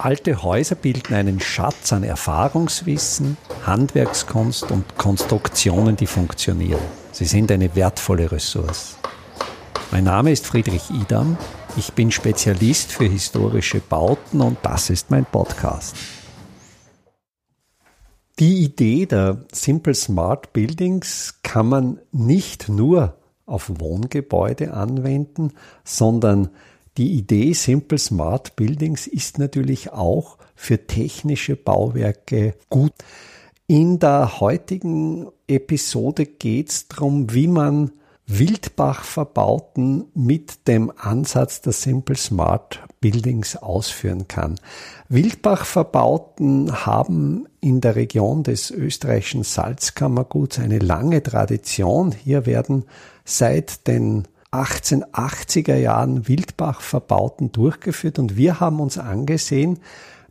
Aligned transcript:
Alte 0.00 0.44
Häuser 0.44 0.76
bilden 0.76 1.12
einen 1.12 1.40
Schatz 1.40 1.92
an 1.92 2.04
Erfahrungswissen, 2.04 3.36
Handwerkskunst 3.66 4.70
und 4.70 4.96
Konstruktionen, 4.96 5.96
die 5.96 6.06
funktionieren. 6.06 6.80
Sie 7.10 7.24
sind 7.24 7.50
eine 7.50 7.74
wertvolle 7.74 8.30
Ressource. 8.30 8.96
Mein 9.90 10.04
Name 10.04 10.30
ist 10.30 10.46
Friedrich 10.46 10.88
Idam. 10.90 11.36
Ich 11.76 11.94
bin 11.94 12.12
Spezialist 12.12 12.92
für 12.92 13.06
historische 13.06 13.80
Bauten 13.80 14.40
und 14.40 14.58
das 14.62 14.88
ist 14.88 15.10
mein 15.10 15.24
Podcast. 15.24 15.96
Die 18.38 18.62
Idee 18.62 19.06
der 19.06 19.46
Simple 19.50 19.94
Smart 19.94 20.52
Buildings 20.52 21.40
kann 21.42 21.68
man 21.68 21.98
nicht 22.12 22.68
nur 22.68 23.16
auf 23.46 23.68
Wohngebäude 23.80 24.74
anwenden, 24.74 25.54
sondern 25.82 26.50
die 26.98 27.12
Idee 27.12 27.52
Simple 27.52 27.98
Smart 27.98 28.56
Buildings 28.56 29.06
ist 29.06 29.38
natürlich 29.38 29.92
auch 29.92 30.36
für 30.56 30.86
technische 30.86 31.54
Bauwerke 31.54 32.54
gut. 32.68 32.92
In 33.68 34.00
der 34.00 34.40
heutigen 34.40 35.28
Episode 35.46 36.26
geht 36.26 36.70
es 36.70 36.88
darum, 36.88 37.32
wie 37.32 37.46
man 37.46 37.92
Wildbach-Verbauten 38.26 40.06
mit 40.14 40.66
dem 40.66 40.92
Ansatz 40.96 41.62
der 41.62 41.72
Simple 41.72 42.16
Smart 42.16 42.80
Buildings 43.00 43.56
ausführen 43.56 44.26
kann. 44.26 44.60
Wildbach-Verbauten 45.08 46.84
haben 46.84 47.46
in 47.60 47.80
der 47.80 47.94
Region 47.94 48.42
des 48.42 48.70
österreichischen 48.70 49.44
Salzkammerguts 49.44 50.58
eine 50.58 50.80
lange 50.80 51.22
Tradition. 51.22 52.12
Hier 52.12 52.44
werden 52.44 52.84
seit 53.24 53.86
den 53.86 54.26
1880er 54.52 55.76
Jahren 55.76 56.26
Wildbach-Verbauten 56.26 57.52
durchgeführt 57.52 58.18
und 58.18 58.36
wir 58.36 58.60
haben 58.60 58.80
uns 58.80 58.98
angesehen, 58.98 59.78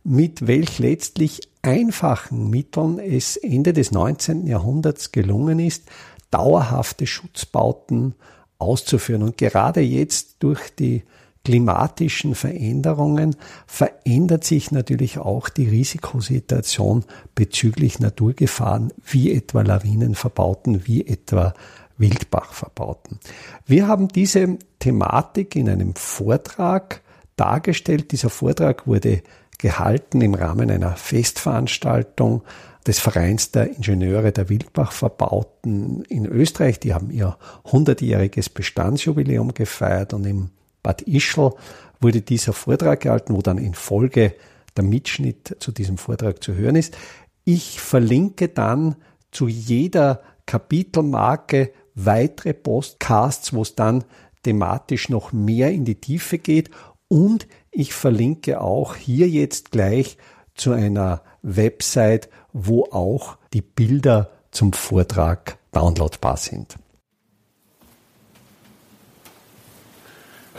mit 0.04 0.46
welch 0.46 0.78
letztlich 0.78 1.42
einfachen 1.62 2.50
Mitteln 2.50 2.98
es 2.98 3.36
Ende 3.36 3.72
des 3.72 3.92
19. 3.92 4.46
Jahrhunderts 4.46 5.12
gelungen 5.12 5.60
ist, 5.60 5.84
dauerhafte 6.30 7.06
Schutzbauten 7.06 8.14
auszuführen. 8.58 9.22
Und 9.22 9.38
gerade 9.38 9.80
jetzt 9.80 10.36
durch 10.40 10.74
die 10.74 11.02
klimatischen 11.44 12.34
Veränderungen 12.34 13.36
verändert 13.66 14.44
sich 14.44 14.70
natürlich 14.70 15.18
auch 15.18 15.48
die 15.48 15.68
Risikosituation 15.68 17.04
bezüglich 17.34 18.00
Naturgefahren, 18.00 18.92
wie 19.04 19.32
etwa 19.32 19.62
Lawinenverbauten, 19.62 20.86
wie 20.86 21.06
etwa 21.06 21.54
Wildbachverbauten. 21.98 23.18
Wir 23.66 23.86
haben 23.86 24.08
diese 24.08 24.58
Thematik 24.78 25.56
in 25.56 25.68
einem 25.68 25.94
Vortrag 25.94 27.02
dargestellt. 27.36 28.12
Dieser 28.12 28.30
Vortrag 28.30 28.86
wurde 28.86 29.22
gehalten 29.58 30.20
im 30.20 30.34
Rahmen 30.34 30.70
einer 30.70 30.96
Festveranstaltung 30.96 32.42
des 32.86 33.00
Vereins 33.00 33.50
der 33.50 33.76
Ingenieure 33.76 34.32
der 34.32 34.48
Wildbachverbauten 34.48 36.04
in 36.04 36.26
Österreich. 36.26 36.80
Die 36.80 36.94
haben 36.94 37.10
ihr 37.10 37.36
100-jähriges 37.66 38.52
Bestandsjubiläum 38.52 39.52
gefeiert 39.52 40.14
und 40.14 40.24
im 40.24 40.50
Bad 40.82 41.02
Ischl 41.02 41.52
wurde 42.00 42.22
dieser 42.22 42.52
Vortrag 42.52 43.00
gehalten, 43.00 43.34
wo 43.34 43.42
dann 43.42 43.58
in 43.58 43.74
Folge 43.74 44.34
der 44.76 44.84
Mitschnitt 44.84 45.56
zu 45.58 45.72
diesem 45.72 45.98
Vortrag 45.98 46.42
zu 46.42 46.54
hören 46.54 46.76
ist. 46.76 46.96
Ich 47.44 47.80
verlinke 47.80 48.48
dann 48.48 48.94
zu 49.32 49.48
jeder 49.48 50.22
Kapitelmarke 50.46 51.72
weitere 52.04 52.54
Postcasts, 52.54 53.52
wo 53.52 53.62
es 53.62 53.74
dann 53.74 54.04
thematisch 54.42 55.08
noch 55.08 55.32
mehr 55.32 55.72
in 55.72 55.84
die 55.84 56.00
Tiefe 56.00 56.38
geht. 56.38 56.70
Und 57.08 57.46
ich 57.70 57.92
verlinke 57.92 58.60
auch 58.60 58.94
hier 58.96 59.28
jetzt 59.28 59.70
gleich 59.70 60.16
zu 60.54 60.72
einer 60.72 61.22
Website, 61.42 62.28
wo 62.52 62.84
auch 62.84 63.36
die 63.52 63.62
Bilder 63.62 64.30
zum 64.50 64.72
Vortrag 64.72 65.58
downloadbar 65.72 66.36
sind. 66.36 66.76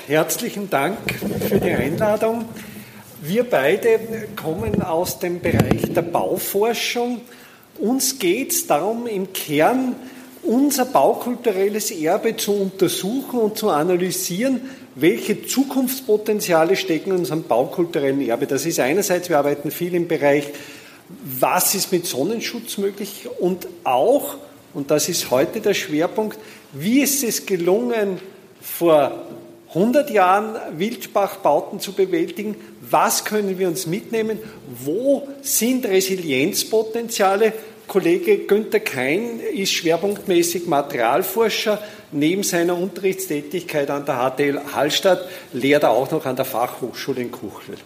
Herzlichen 0.07 0.69
Dank 0.69 0.97
für 1.47 1.59
die 1.59 1.71
Einladung. 1.71 2.45
Wir 3.21 3.47
beide 3.47 3.99
kommen 4.35 4.81
aus 4.81 5.19
dem 5.19 5.39
Bereich 5.39 5.93
der 5.93 6.01
Bauforschung. 6.01 7.21
Uns 7.77 8.17
geht 8.17 8.51
es 8.51 8.65
darum, 8.65 9.07
im 9.07 9.33
Kern 9.33 9.95
unser 10.49 10.85
baukulturelles 10.85 11.91
Erbe 11.91 12.35
zu 12.35 12.53
untersuchen 12.53 13.39
und 13.39 13.55
zu 13.55 13.69
analysieren, 13.69 14.61
welche 14.95 15.45
Zukunftspotenziale 15.45 16.75
stecken 16.75 17.11
in 17.11 17.17
unserem 17.17 17.43
baukulturellen 17.43 18.27
Erbe. 18.27 18.47
Das 18.47 18.65
ist 18.65 18.79
einerseits, 18.79 19.29
wir 19.29 19.37
arbeiten 19.37 19.69
viel 19.69 19.93
im 19.93 20.07
Bereich, 20.07 20.45
was 21.23 21.75
ist 21.75 21.91
mit 21.91 22.07
Sonnenschutz 22.07 22.79
möglich 22.79 23.27
und 23.39 23.67
auch, 23.83 24.37
und 24.73 24.89
das 24.89 25.07
ist 25.07 25.29
heute 25.29 25.61
der 25.61 25.75
Schwerpunkt, 25.75 26.39
wie 26.73 27.01
ist 27.01 27.23
es 27.23 27.45
gelungen, 27.45 28.19
vor 28.59 29.27
100 29.69 30.09
Jahren 30.09 30.55
Wildbachbauten 30.79 31.79
zu 31.79 31.93
bewältigen? 31.93 32.55
Was 32.81 33.23
können 33.23 33.59
wir 33.59 33.67
uns 33.67 33.85
mitnehmen? 33.85 34.39
Wo 34.83 35.27
sind 35.41 35.85
Resilienzpotenziale? 35.85 37.53
Kollege 37.89 38.37
Günther 38.45 38.81
Kein 38.81 39.39
ist 39.39 39.73
schwerpunktmäßig 39.73 40.67
Materialforscher. 40.67 41.81
Neben 42.11 42.43
seiner 42.43 42.77
Unterrichtstätigkeit 42.77 43.89
an 43.89 44.05
der 44.05 44.29
HTL 44.29 44.61
Hallstatt 44.75 45.27
lehrt 45.53 45.81
er 45.81 45.89
auch 45.89 46.11
noch 46.11 46.23
an 46.27 46.35
der 46.35 46.45
Fachhochschule 46.45 47.21
in 47.21 47.31
Kuchel. 47.31 47.77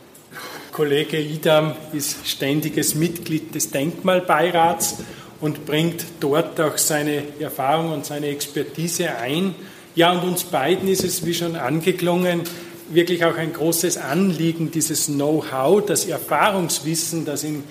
Kollege 0.73 1.17
Idam 1.17 1.73
ist 1.93 2.27
ständiges 2.27 2.95
Mitglied 2.95 3.55
des 3.55 3.71
Denkmalbeirats 3.71 4.97
und 5.39 5.65
bringt 5.65 6.03
dort 6.19 6.59
auch 6.59 6.77
seine 6.77 7.23
Erfahrung 7.39 7.93
und 7.93 8.05
seine 8.05 8.27
Expertise 8.27 9.15
ein. 9.15 9.55
Ja, 9.95 10.11
und 10.11 10.27
uns 10.27 10.43
beiden 10.43 10.89
ist 10.89 11.05
es, 11.05 11.25
wie 11.25 11.33
schon 11.33 11.55
angeklungen, 11.55 12.41
wirklich 12.89 13.23
auch 13.23 13.37
ein 13.37 13.53
großes 13.53 13.97
Anliegen, 13.97 14.69
dieses 14.69 15.05
Know-how, 15.05 15.85
das 15.85 16.05
Erfahrungswissen, 16.07 17.23
das 17.23 17.45
in 17.45 17.63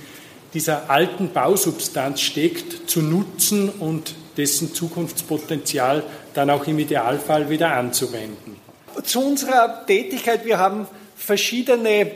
dieser 0.54 0.90
alten 0.90 1.32
Bausubstanz 1.32 2.20
steckt, 2.20 2.88
zu 2.88 3.00
nutzen 3.00 3.68
und 3.68 4.14
dessen 4.36 4.74
Zukunftspotenzial 4.74 6.04
dann 6.34 6.50
auch 6.50 6.66
im 6.66 6.78
Idealfall 6.78 7.50
wieder 7.50 7.72
anzuwenden. 7.74 8.56
Zu 9.02 9.20
unserer 9.20 9.86
Tätigkeit, 9.86 10.44
wir 10.44 10.58
haben 10.58 10.86
verschiedene 11.16 12.10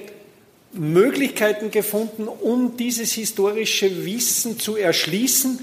Möglichkeiten 0.73 1.71
gefunden, 1.71 2.29
um 2.29 2.77
dieses 2.77 3.13
historische 3.13 4.05
Wissen 4.05 4.59
zu 4.59 4.77
erschließen. 4.77 5.61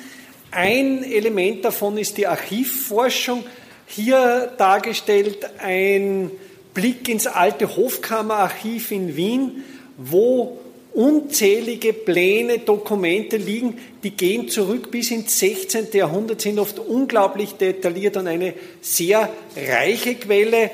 Ein 0.51 1.03
Element 1.03 1.66
davon 1.66 1.97
ist 1.97 2.17
die 2.17 2.28
Archivforschung. 2.28 3.44
Hier 3.85 4.53
dargestellt 4.57 5.47
ein 5.59 6.31
Blick 6.73 7.07
ins 7.09 7.28
alte 7.28 7.75
Hofkammerarchiv 7.75 8.91
in 8.91 9.16
Wien, 9.16 9.63
wo 9.97 10.59
unzählige 10.94 11.94
Pläne, 11.94 12.59
Dokumente 12.59 13.38
liegen, 13.38 13.80
die 14.04 14.12
gehen 14.12 14.50
zurück 14.50 14.92
bis 14.92 15.12
ins 15.12 15.40
16. 15.40 15.88
Jahrhundert, 15.94 16.42
sind 16.42 16.59
oft 16.59 16.80
unglaublich 16.80 17.54
detailliert 17.54 18.18
und 18.18 18.28
eine 18.28 18.54
sehr 18.81 19.30
reiche 19.56 20.16
Quelle. 20.16 20.72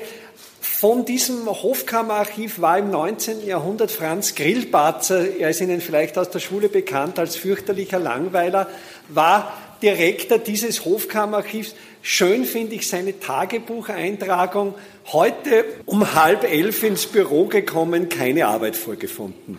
Von 0.60 1.04
diesem 1.04 1.46
Hofkammerarchiv 1.46 2.60
war 2.60 2.78
im 2.78 2.90
19. 2.90 3.46
Jahrhundert 3.46 3.90
Franz 3.90 4.34
Grillparzer, 4.34 5.38
er 5.38 5.50
ist 5.50 5.60
Ihnen 5.60 5.80
vielleicht 5.80 6.18
aus 6.18 6.30
der 6.30 6.38
Schule 6.38 6.68
bekannt 6.68 7.18
als 7.18 7.36
fürchterlicher 7.36 7.98
Langweiler, 7.98 8.68
war 9.08 9.52
Direktor 9.82 10.38
dieses 10.38 10.84
Hofkammerarchivs. 10.84 11.74
Schön 12.02 12.44
finde 12.44 12.74
ich 12.74 12.88
seine 12.88 13.18
Tagebucheintragung. 13.18 14.74
Heute 15.12 15.64
um 15.86 16.14
halb 16.14 16.44
elf 16.44 16.82
ins 16.82 17.06
Büro 17.06 17.46
gekommen, 17.46 18.08
keine 18.08 18.46
Arbeit 18.46 18.76
vorgefunden. 18.76 19.58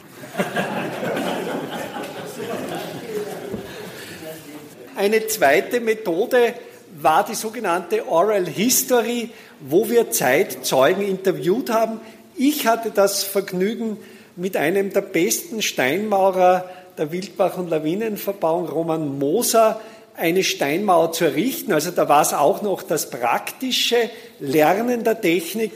Eine 4.95 5.27
zweite 5.27 5.79
Methode 5.79 6.53
war 6.99 7.25
die 7.25 7.35
sogenannte 7.35 8.07
Oral 8.07 8.45
History, 8.45 9.29
wo 9.59 9.89
wir 9.89 10.11
Zeitzeugen 10.11 11.07
interviewt 11.07 11.69
haben. 11.69 11.99
Ich 12.35 12.67
hatte 12.67 12.91
das 12.91 13.23
Vergnügen, 13.23 13.97
mit 14.35 14.55
einem 14.55 14.93
der 14.93 15.01
besten 15.01 15.61
Steinmaurer 15.61 16.69
der 16.97 17.11
Wildbach- 17.11 17.57
und 17.57 17.69
Lawinenverbauung, 17.69 18.67
Roman 18.67 19.19
Moser, 19.19 19.81
eine 20.15 20.43
Steinmauer 20.43 21.11
zu 21.11 21.25
errichten. 21.25 21.73
Also 21.73 21.91
da 21.91 22.07
war 22.09 22.21
es 22.21 22.33
auch 22.33 22.61
noch 22.61 22.83
das 22.83 23.09
praktische 23.09 24.09
Lernen 24.39 25.03
der 25.03 25.19
Technik. 25.19 25.71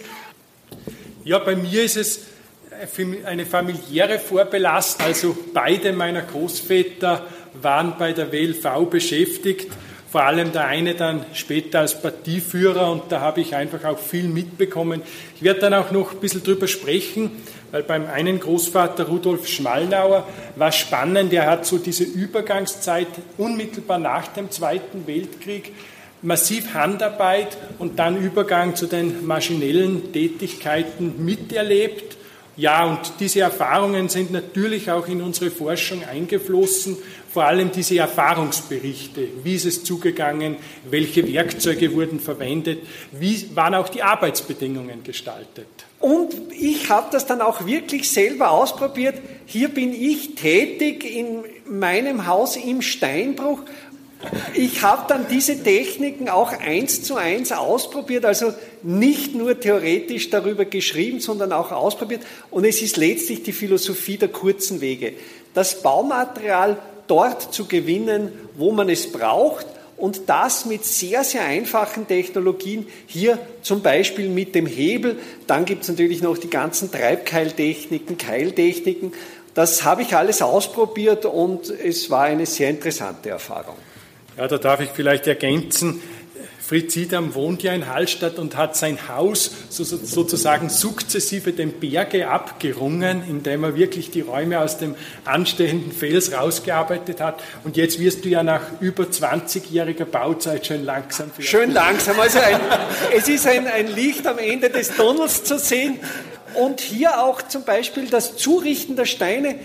Ja, 1.24 1.40
bei 1.40 1.56
mir 1.56 1.84
ist 1.84 1.98
es 1.98 2.20
eine 3.26 3.46
familiäre 3.46 4.20
Vorbelastung. 4.20 5.06
Also 5.06 5.38
beide 5.54 5.94
meiner 5.94 6.22
Großväter 6.22 7.26
waren 7.62 7.96
bei 7.98 8.14
der 8.14 8.32
WLV 8.32 8.90
beschäftigt. 8.90 9.72
vor 10.16 10.24
allem 10.24 10.54
der 10.54 10.66
eine 10.68 10.96
dann 10.96 11.26
später 11.34 11.82
als 11.82 12.02
Partieführer 12.02 12.90
und 12.90 13.12
da 13.12 13.20
habe 13.20 13.42
ich 13.42 13.54
einfach 13.54 13.84
auch 13.84 14.00
viel 14.00 14.30
mitbekommen. 14.30 15.02
Ich 15.36 15.44
werde 15.44 15.60
dann 15.60 15.74
auch 15.74 15.92
noch 15.92 16.14
ein 16.14 16.20
bisschen 16.22 16.42
drüber 16.42 16.70
sprechen, 16.70 17.32
weil 17.72 17.84
beim 17.84 18.08
einen 18.08 18.40
Großvater 18.40 19.08
Rudolf 19.08 19.46
Schmalnauer 19.46 20.26
war 20.56 20.72
spannend, 20.72 21.34
er 21.34 21.48
hat 21.48 21.66
so 21.66 21.80
diese 21.80 22.06
Übergangszeit 22.06 23.10
unmittelbar 23.38 23.98
nach 23.98 24.28
dem 24.28 24.50
Zweiten 24.52 25.06
Weltkrieg 25.06 25.74
massiv 26.22 26.74
Handarbeit 26.74 27.58
und 27.78 28.00
dann 28.00 28.18
Übergang 28.18 28.74
zu 28.76 28.88
den 28.88 29.26
maschinellen 29.26 30.14
Tätigkeiten 30.14 31.26
miterlebt. 31.26 32.16
Ja, 32.58 32.86
und 32.86 33.00
diese 33.20 33.42
Erfahrungen 33.42 34.08
sind 34.08 34.32
natürlich 34.32 34.90
auch 34.90 35.08
in 35.08 35.22
unsere 35.22 35.52
Forschung 35.52 36.04
eingeflossen, 36.06 36.98
vor 37.34 37.44
allem 37.44 37.70
diese 37.70 37.98
Erfahrungsberichte. 37.98 39.28
Wie 39.44 39.56
ist 39.56 39.66
es 39.66 39.84
zugegangen? 39.84 40.56
Welche 40.90 41.28
Werkzeuge 41.28 41.94
wurden 41.94 42.22
verwendet? 42.22 42.80
Wie 43.12 43.54
waren 43.56 43.76
auch 43.76 43.90
die 43.90 44.02
Arbeitsbedingungen 44.02 45.04
gestaltet? 45.04 45.68
Und 46.00 46.34
ich 46.52 46.90
habe 46.90 47.08
das 47.12 47.26
dann 47.26 47.42
auch 47.42 47.66
wirklich 47.66 48.10
selber 48.10 48.52
ausprobiert. 48.52 49.16
Hier 49.46 49.70
bin 49.70 49.94
ich 49.94 50.36
tätig 50.36 51.04
in 51.04 51.44
meinem 51.66 52.28
Haus 52.28 52.56
im 52.56 52.82
Steinbruch 52.82 53.62
ich 54.54 54.82
habe 54.82 55.04
dann 55.08 55.28
diese 55.30 55.62
Techniken 55.62 56.30
auch 56.30 56.52
eins 56.52 57.04
zu 57.04 57.16
eins 57.16 57.52
ausprobiert, 57.52 58.26
also 58.26 58.54
nicht 58.82 59.36
nur 59.36 59.60
theoretisch 59.60 60.30
darüber 60.30 60.66
geschrieben, 60.66 61.20
sondern 61.20 61.52
auch 61.52 61.72
ausprobiert. 61.72 62.22
Und 62.52 62.66
es 62.66 62.82
ist 62.82 62.98
letztlich 62.98 63.44
die 63.44 63.52
Philosophie 63.52 64.18
der 64.18 64.30
kurzen 64.30 64.82
Wege. 64.82 65.14
Das 65.54 65.82
Baumaterial 65.82 66.78
dort 67.08 67.54
zu 67.54 67.66
gewinnen, 67.66 68.32
wo 68.56 68.72
man 68.72 68.90
es 68.90 69.12
braucht 69.12 69.66
und 69.98 70.24
das 70.28 70.66
mit 70.66 70.86
sehr, 70.86 71.24
sehr 71.24 71.44
einfachen 71.44 72.08
Technologien, 72.08 72.88
hier 73.08 73.38
zum 73.62 73.82
Beispiel 73.82 74.30
mit 74.30 74.56
dem 74.56 74.66
Hebel. 74.66 75.18
Dann 75.48 75.66
gibt 75.66 75.84
es 75.84 75.90
natürlich 75.90 76.22
noch 76.22 76.38
die 76.38 76.50
ganzen 76.50 76.92
Treibkeiltechniken, 76.92 78.18
Keiltechniken. 78.18 79.14
Das 79.54 79.84
habe 79.84 80.02
ich 80.02 80.16
alles 80.16 80.42
ausprobiert 80.42 81.26
und 81.26 81.70
es 81.70 82.10
war 82.10 82.24
eine 82.24 82.46
sehr 82.46 82.70
interessante 82.70 83.30
Erfahrung. 83.30 83.76
Ja, 84.38 84.48
da 84.48 84.58
darf 84.58 84.82
ich 84.82 84.90
vielleicht 84.90 85.28
ergänzen, 85.28 86.02
Fritz 86.66 86.96
Idam 86.96 87.36
wohnt 87.36 87.62
ja 87.62 87.74
in 87.74 87.88
Hallstatt 87.88 88.40
und 88.40 88.58
hat 88.58 88.76
sein 88.76 88.98
Haus 89.08 89.52
sozusagen 89.70 90.70
sukzessive 90.70 91.54
den 91.54 91.74
Berge 91.80 92.28
abgerungen, 92.28 93.24
indem 93.30 93.64
er 93.64 93.76
wirklich 93.76 94.10
die 94.10 94.22
Räume 94.22 94.60
aus 94.60 94.80
dem 94.80 94.96
anstehenden 95.26 95.92
Fels 95.92 96.34
rausgearbeitet 96.34 97.22
hat. 97.22 97.44
Und 97.64 97.78
jetzt 97.78 98.00
wirst 98.00 98.26
du 98.26 98.30
ja 98.30 98.42
nach 98.42 98.62
über 98.80 99.04
20-jähriger 99.04 100.06
Bauzeit 100.06 100.66
schön 100.66 100.84
langsam. 100.84 101.30
Schön 101.38 101.72
langsam. 101.72 102.20
Also 102.20 102.40
ein, 102.40 102.60
es 103.16 103.30
ist 103.30 103.46
ein, 103.46 103.68
ein 103.68 103.88
Licht 103.88 104.26
am 104.26 104.40
Ende 104.40 104.72
des 104.72 104.90
Tunnels 104.96 105.44
zu 105.44 105.60
sehen. 105.60 106.00
Und 106.56 106.82
hier 106.82 107.22
auch 107.22 107.44
zum 107.44 107.64
Beispiel 107.64 108.08
das 108.08 108.38
Zurichten 108.38 108.96
der 108.96 109.06
Steine 109.06 109.60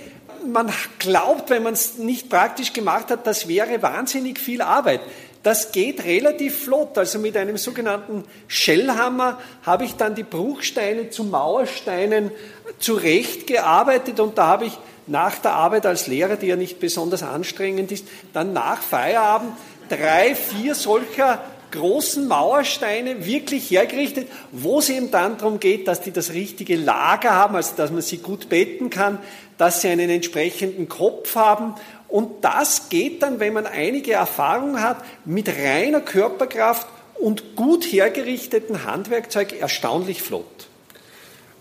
man 0.47 0.73
glaubt, 0.99 1.51
wenn 1.51 1.63
man 1.63 1.75
es 1.75 1.99
nicht 1.99 2.29
praktisch 2.29 2.73
gemacht 2.73 3.11
hat, 3.11 3.27
das 3.27 3.49
wäre 3.49 3.83
wahnsinnig 3.83 4.39
viel 4.39 4.63
Arbeit. 4.63 5.01
Das 5.43 5.73
geht 5.73 6.05
relativ 6.05 6.65
flott. 6.65 6.99
Also 6.99 7.19
mit 7.19 7.37
einem 7.37 7.57
sogenannten 7.57 8.25
Schellhammer 8.47 9.41
habe 9.63 9.85
ich 9.85 9.95
dann 9.95 10.15
die 10.15 10.23
Bruchsteine 10.23 11.11
zu 11.11 11.25
Mauersteinen 11.25 12.31
zurechtgearbeitet 12.79 14.21
und 14.21 14.37
da 14.37 14.47
habe 14.47 14.67
ich 14.67 14.79
nach 15.07 15.39
der 15.39 15.53
Arbeit 15.53 15.87
als 15.87 16.07
Lehrer, 16.07 16.37
die 16.37 16.47
ja 16.47 16.57
nicht 16.57 16.79
besonders 16.79 17.23
anstrengend 17.23 17.91
ist, 17.91 18.07
dann 18.33 18.53
nach 18.53 18.81
Feierabend 18.81 19.53
drei, 19.89 20.35
vier 20.35 20.75
solcher 20.75 21.43
großen 21.70 22.26
Mauersteine 22.26 23.26
wirklich 23.26 23.70
hergerichtet, 23.70 24.28
wo 24.52 24.78
es 24.78 24.88
eben 24.88 25.11
dann 25.11 25.38
darum 25.38 25.61
geht, 25.61 25.88
dass 25.88 26.00
die 26.00 26.12
das 26.12 26.32
richtige 26.32 26.76
Lager 26.76 27.31
haben, 27.34 27.56
also 27.56 27.75
dass 27.76 27.90
man 27.90 28.02
sie 28.02 28.19
gut 28.19 28.49
betten 28.49 28.90
kann, 28.90 29.19
dass 29.58 29.82
sie 29.82 29.88
einen 29.88 30.11
entsprechenden 30.11 30.88
Kopf 30.88 31.34
haben. 31.37 31.75
Und 32.08 32.44
das 32.44 32.88
geht 32.88 33.22
dann, 33.22 33.40
wenn 33.40 33.52
man 33.52 33.67
einige 33.67 34.12
Erfahrung 34.12 34.81
hat, 34.81 34.99
mit 35.25 35.49
reiner 35.49 36.00
Körperkraft 36.00 36.87
und 37.20 37.56
gut 37.56 37.84
hergerichteten 37.84 38.84
Handwerkzeug 38.84 39.61
erstaunlich 39.61 40.22
flott. 40.22 40.69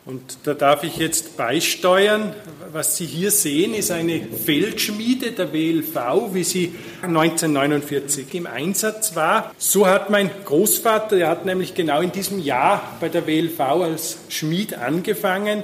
Und 0.09 0.39
da 0.45 0.55
darf 0.55 0.83
ich 0.83 0.97
jetzt 0.97 1.37
beisteuern. 1.37 2.33
Was 2.71 2.97
Sie 2.97 3.05
hier 3.05 3.29
sehen, 3.29 3.75
ist 3.75 3.91
eine 3.91 4.19
Feldschmiede 4.19 5.33
der 5.33 5.53
WLV, 5.53 6.33
wie 6.33 6.43
sie 6.43 6.73
1949 7.03 8.33
im 8.33 8.47
Einsatz 8.47 9.15
war. 9.15 9.53
So 9.59 9.85
hat 9.85 10.09
mein 10.09 10.31
Großvater, 10.45 11.15
der 11.15 11.27
hat 11.27 11.45
nämlich 11.45 11.75
genau 11.75 12.01
in 12.01 12.11
diesem 12.11 12.39
Jahr 12.39 12.97
bei 12.99 13.09
der 13.09 13.27
WLV 13.27 13.59
als 13.59 14.17
Schmied 14.29 14.73
angefangen, 14.73 15.63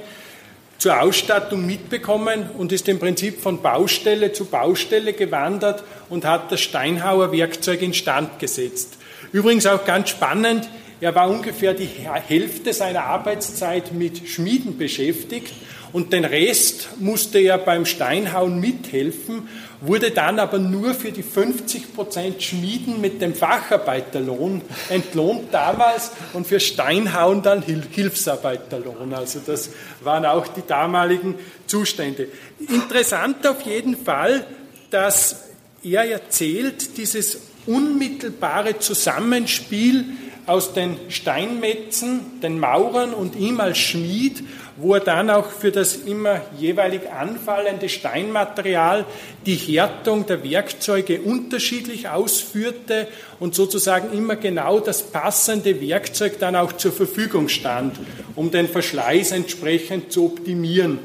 zur 0.78 1.02
Ausstattung 1.02 1.66
mitbekommen 1.66 2.48
und 2.56 2.70
ist 2.70 2.88
im 2.88 3.00
Prinzip 3.00 3.40
von 3.40 3.62
Baustelle 3.62 4.32
zu 4.32 4.44
Baustelle 4.44 5.12
gewandert 5.12 5.82
und 6.08 6.24
hat 6.24 6.52
das 6.52 6.60
Steinhauer 6.60 7.32
Werkzeug 7.32 7.82
instand 7.82 8.38
gesetzt. 8.38 8.96
Übrigens 9.32 9.66
auch 9.66 9.84
ganz 9.84 10.10
spannend, 10.10 10.68
er 11.00 11.14
war 11.14 11.28
ungefähr 11.28 11.74
die 11.74 11.86
Hälfte 11.86 12.72
seiner 12.72 13.04
Arbeitszeit 13.04 13.92
mit 13.92 14.28
Schmieden 14.28 14.78
beschäftigt 14.78 15.52
und 15.92 16.12
den 16.12 16.24
Rest 16.24 16.88
musste 16.98 17.38
er 17.38 17.58
beim 17.58 17.86
Steinhauen 17.86 18.60
mithelfen, 18.60 19.48
wurde 19.80 20.10
dann 20.10 20.38
aber 20.38 20.58
nur 20.58 20.94
für 20.94 21.12
die 21.12 21.22
50 21.22 21.94
Prozent 21.94 22.42
Schmieden 22.42 23.00
mit 23.00 23.20
dem 23.20 23.34
Facharbeiterlohn 23.34 24.62
entlohnt 24.88 25.52
damals 25.52 26.12
und 26.32 26.46
für 26.46 26.60
Steinhauen 26.60 27.42
dann 27.42 27.62
Hilfsarbeiterlohn. 27.62 29.12
Also 29.14 29.40
das 29.44 29.70
waren 30.02 30.24
auch 30.24 30.48
die 30.48 30.66
damaligen 30.66 31.34
Zustände. 31.66 32.28
Interessant 32.58 33.46
auf 33.46 33.62
jeden 33.62 33.96
Fall, 33.96 34.46
dass 34.90 35.44
er 35.82 36.10
erzählt, 36.10 36.96
dieses 36.96 37.38
unmittelbare 37.66 38.78
Zusammenspiel 38.78 40.04
aus 40.46 40.72
den 40.72 40.96
Steinmetzen, 41.08 42.40
den 42.40 42.60
Maurern 42.60 43.12
und 43.12 43.34
ihm 43.34 43.60
als 43.60 43.78
Schmied, 43.78 44.44
wo 44.76 44.94
er 44.94 45.00
dann 45.00 45.30
auch 45.30 45.50
für 45.50 45.72
das 45.72 45.96
immer 45.96 46.42
jeweilig 46.58 47.10
anfallende 47.10 47.88
Steinmaterial 47.88 49.06
die 49.44 49.56
Härtung 49.56 50.26
der 50.26 50.44
Werkzeuge 50.44 51.20
unterschiedlich 51.20 52.08
ausführte 52.08 53.08
und 53.40 53.54
sozusagen 53.54 54.16
immer 54.16 54.36
genau 54.36 54.78
das 54.78 55.02
passende 55.02 55.80
Werkzeug 55.80 56.38
dann 56.38 56.54
auch 56.54 56.72
zur 56.72 56.92
Verfügung 56.92 57.48
stand, 57.48 57.98
um 58.36 58.50
den 58.50 58.68
Verschleiß 58.68 59.32
entsprechend 59.32 60.12
zu 60.12 60.26
optimieren. 60.26 60.98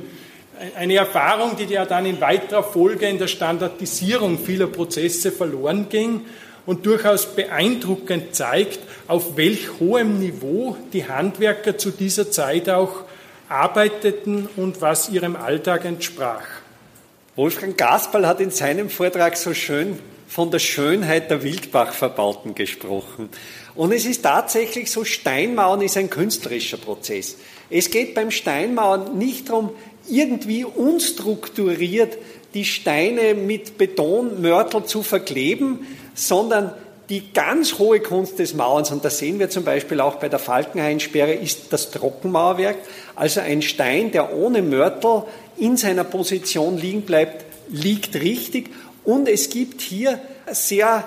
Eine 0.78 0.96
Erfahrung, 0.96 1.56
die 1.56 1.64
ja 1.74 1.86
dann 1.86 2.06
in 2.06 2.22
weiterer 2.22 2.62
Folge 2.62 3.08
in 3.08 3.18
der 3.18 3.28
Standardisierung 3.28 4.38
vieler 4.38 4.68
Prozesse 4.68 5.32
verloren 5.32 5.88
ging 5.90 6.22
und 6.66 6.86
durchaus 6.86 7.26
beeindruckend 7.26 8.36
zeigt, 8.36 8.80
auf 9.08 9.38
welch 9.38 9.80
hohem 9.80 10.20
Niveau 10.20 10.78
die 10.94 11.08
Handwerker 11.08 11.78
zu 11.78 11.92
dieser 11.92 12.32
Zeit 12.32 12.70
auch 12.70 13.04
arbeiteten 13.50 14.48
und 14.56 14.82
was 14.82 15.10
ihrem 15.10 15.36
Alltag 15.36 15.86
entsprach. 15.86 16.46
Wolfgang 17.36 17.78
Gaspal 17.78 18.28
hat 18.28 18.40
in 18.40 18.52
seinem 18.52 18.90
Vortrag 18.90 19.38
so 19.38 19.54
schön 19.54 20.00
von 20.28 20.50
der 20.52 20.60
Schönheit 20.60 21.30
der 21.30 21.44
Wildbachverbauten 21.44 22.56
gesprochen. 22.56 23.30
Und 23.76 23.92
es 23.92 24.06
ist 24.06 24.24
tatsächlich 24.24 24.90
so, 24.90 25.04
Steinmauern 25.04 25.82
ist 25.82 25.98
ein 25.98 26.10
künstlerischer 26.10 26.78
Prozess. 26.78 27.38
Es 27.70 27.90
geht 27.90 28.16
beim 28.16 28.32
Steinmauern 28.32 29.18
nicht 29.18 29.50
darum, 29.50 29.72
irgendwie 30.10 30.64
unstrukturiert 30.64 32.18
die 32.54 32.66
Steine 32.66 33.34
mit 33.34 33.78
Betonmörtel 33.78 34.86
zu 34.86 35.04
verkleben, 35.04 35.88
sondern 36.22 36.72
die 37.10 37.34
ganz 37.34 37.78
hohe 37.78 38.00
Kunst 38.00 38.40
des 38.40 38.54
Mauerns, 38.54 38.92
und 38.92 39.04
das 39.04 39.18
sehen 39.18 39.40
wir 39.40 39.50
zum 39.50 39.66
Beispiel 39.66 40.00
auch 40.00 40.16
bei 40.16 40.30
der 40.30 40.40
Falkenhainsperre, 40.40 41.34
ist 41.34 41.74
das 41.74 41.92
Trockenmauerwerk, 41.92 42.78
also 43.16 43.42
ein 43.42 43.62
Stein, 43.62 44.12
der 44.12 44.34
ohne 44.34 44.62
Mörtel 44.62 45.24
in 45.58 45.78
seiner 45.78 46.04
Position 46.04 46.78
liegen 46.78 47.02
bleibt, 47.02 47.44
liegt 47.70 48.16
richtig. 48.16 48.70
Und 49.04 49.28
es 49.28 49.50
gibt 49.50 49.82
hier 49.82 50.20
sehr 50.52 51.04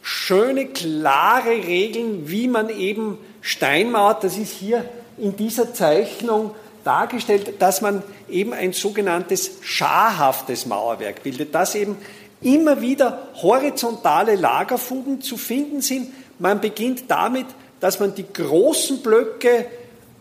schöne, 0.00 0.66
klare 0.66 1.50
Regeln, 1.50 2.30
wie 2.30 2.48
man 2.48 2.70
eben 2.70 3.18
Steinmauert, 3.40 4.24
das 4.24 4.38
ist 4.38 4.52
hier 4.52 4.84
in 5.18 5.36
dieser 5.36 5.74
Zeichnung 5.74 6.52
dargestellt, 6.84 7.54
dass 7.60 7.80
man 7.80 8.02
eben 8.28 8.52
ein 8.52 8.72
sogenanntes 8.72 9.50
scharhaftes 9.62 10.66
Mauerwerk 10.66 11.22
bildet, 11.22 11.54
das 11.54 11.74
eben 11.74 11.96
immer 12.44 12.80
wieder 12.80 13.28
horizontale 13.42 14.36
Lagerfugen 14.36 15.20
zu 15.20 15.36
finden 15.36 15.80
sind. 15.80 16.12
Man 16.38 16.60
beginnt 16.60 17.04
damit, 17.08 17.46
dass 17.80 18.00
man 18.00 18.14
die 18.14 18.26
großen 18.32 19.02
Blöcke 19.02 19.66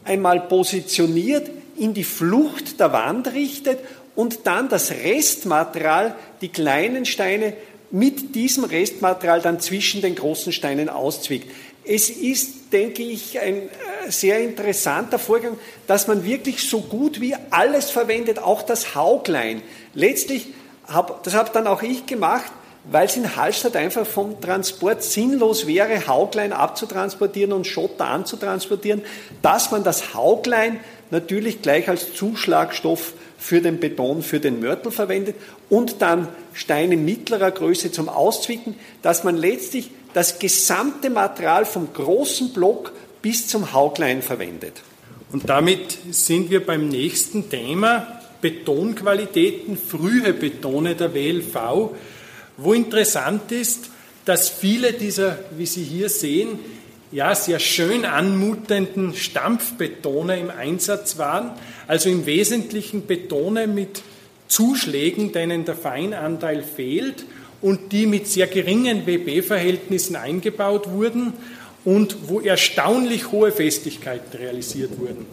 einmal 0.03 0.41
positioniert, 0.41 1.49
in 1.77 1.93
die 1.93 2.03
Flucht 2.03 2.79
der 2.79 2.93
Wand 2.93 3.33
richtet 3.33 3.79
und 4.15 4.45
dann 4.45 4.69
das 4.69 4.91
Restmaterial, 4.91 6.15
die 6.41 6.49
kleinen 6.49 7.05
Steine, 7.05 7.53
mit 7.89 8.33
diesem 8.33 8.63
Restmaterial 8.63 9.41
dann 9.41 9.59
zwischen 9.59 10.01
den 10.01 10.15
großen 10.15 10.51
Steinen 10.51 10.89
auszwickt. 10.89 11.47
Es 11.85 12.09
ist, 12.09 12.71
denke 12.71 13.03
ich, 13.03 13.39
ein 13.39 13.55
äh, 13.57 13.69
sehr 14.09 14.39
interessanter 14.39 15.19
Vorgang, 15.19 15.57
dass 15.85 16.07
man 16.07 16.25
wirklich 16.25 16.67
so 16.67 16.81
gut 16.81 17.21
wie 17.21 17.35
alles 17.51 17.91
verwendet, 17.91 18.39
auch 18.39 18.63
das 18.63 18.95
Hauglein. 18.95 19.61
Letztlich, 19.93 20.47
hab, 20.87 21.23
das 21.23 21.33
habe 21.33 21.49
dann 21.53 21.67
auch 21.67 21.81
ich 21.81 22.05
gemacht, 22.05 22.51
weil 22.85 23.05
es 23.05 23.15
in 23.15 23.35
Hallstatt 23.35 23.75
einfach 23.75 24.05
vom 24.05 24.41
Transport 24.41 25.03
sinnlos 25.03 25.67
wäre, 25.67 26.07
Hauglein 26.07 26.51
abzutransportieren 26.51 27.53
und 27.53 27.65
Schotter 27.65 28.07
anzutransportieren, 28.07 29.03
dass 29.41 29.71
man 29.71 29.83
das 29.83 30.13
Hauglein 30.13 30.79
natürlich 31.09 31.61
gleich 31.61 31.87
als 31.87 32.13
Zuschlagstoff 32.13 33.13
für 33.37 33.61
den 33.61 33.79
Beton, 33.79 34.21
für 34.21 34.39
den 34.39 34.59
Mörtel 34.59 34.91
verwendet 34.91 35.35
und 35.69 36.01
dann 36.01 36.27
Steine 36.53 36.97
mittlerer 36.97 37.51
Größe 37.51 37.91
zum 37.91 38.09
Auszwicken, 38.09 38.75
dass 39.01 39.23
man 39.23 39.37
letztlich 39.37 39.91
das 40.13 40.39
gesamte 40.39 41.09
Material 41.09 41.65
vom 41.65 41.93
großen 41.93 42.53
Block 42.53 42.93
bis 43.21 43.47
zum 43.47 43.73
Hauglein 43.73 44.21
verwendet. 44.21 44.81
Und 45.31 45.49
damit 45.49 45.97
sind 46.11 46.51
wir 46.51 46.65
beim 46.65 46.89
nächsten 46.89 47.49
Thema, 47.49 48.19
Betonqualitäten, 48.43 49.77
frühe 49.77 50.33
Betone 50.33 50.95
der 50.95 51.13
WLV, 51.13 51.91
wo 52.57 52.73
interessant 52.73 53.51
ist, 53.53 53.89
dass 54.25 54.49
viele 54.49 54.91
dieser, 54.91 55.39
wie 55.57 55.65
Sie 55.65 55.83
hier 55.83 56.09
sehen, 56.09 56.59
ja, 57.13 57.35
sehr 57.35 57.59
schön 57.59 58.05
anmutenden 58.05 59.13
Stampfbetone 59.13 60.39
im 60.39 60.49
Einsatz 60.49 61.17
waren, 61.17 61.51
also 61.87 62.09
im 62.09 62.25
Wesentlichen 62.25 63.05
Betone 63.05 63.67
mit 63.67 64.01
Zuschlägen, 64.47 65.31
denen 65.31 65.63
der 65.63 65.75
Feinanteil 65.75 66.63
fehlt 66.63 67.23
und 67.61 67.93
die 67.93 68.07
mit 68.07 68.27
sehr 68.27 68.47
geringen 68.47 69.05
WB-Verhältnissen 69.05 70.17
eingebaut 70.17 70.89
wurden 70.89 71.33
und 71.85 72.27
wo 72.27 72.41
erstaunlich 72.41 73.31
hohe 73.31 73.51
Festigkeiten 73.51 74.37
realisiert 74.37 74.99
wurden. 74.99 75.25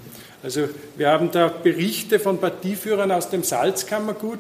Also 0.43 0.69
wir 0.97 1.09
haben 1.09 1.31
da 1.31 1.49
Berichte 1.49 2.19
von 2.19 2.39
Partieführern 2.39 3.13
aus 3.13 3.29
dem 3.29 3.43
Salzkammergut, 3.43 4.39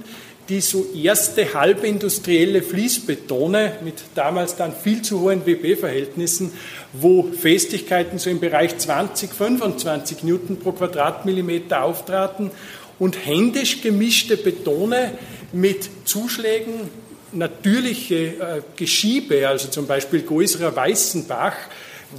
die 0.48 0.60
so 0.60 0.86
erste 0.94 1.54
halbindustrielle 1.54 2.62
Fließbetone 2.62 3.74
mit 3.84 3.94
damals 4.14 4.56
dann 4.56 4.72
viel 4.74 5.02
zu 5.02 5.20
hohen 5.20 5.46
WB-Verhältnissen, 5.46 6.52
wo 6.92 7.22
Festigkeiten 7.22 8.18
so 8.18 8.30
im 8.30 8.40
Bereich 8.40 8.76
20, 8.78 9.32
25 9.32 10.24
Newton 10.24 10.58
pro 10.58 10.72
Quadratmillimeter 10.72 11.82
auftraten 11.82 12.50
und 12.98 13.26
händisch 13.26 13.82
gemischte 13.82 14.36
Betone 14.36 15.12
mit 15.52 15.88
Zuschlägen, 16.04 16.90
natürliche 17.32 18.14
äh, 18.14 18.62
Geschiebe, 18.74 19.46
also 19.46 19.68
zum 19.68 19.86
Beispiel 19.86 20.22
Goisrer 20.22 20.74
Weißenbach, 20.74 21.54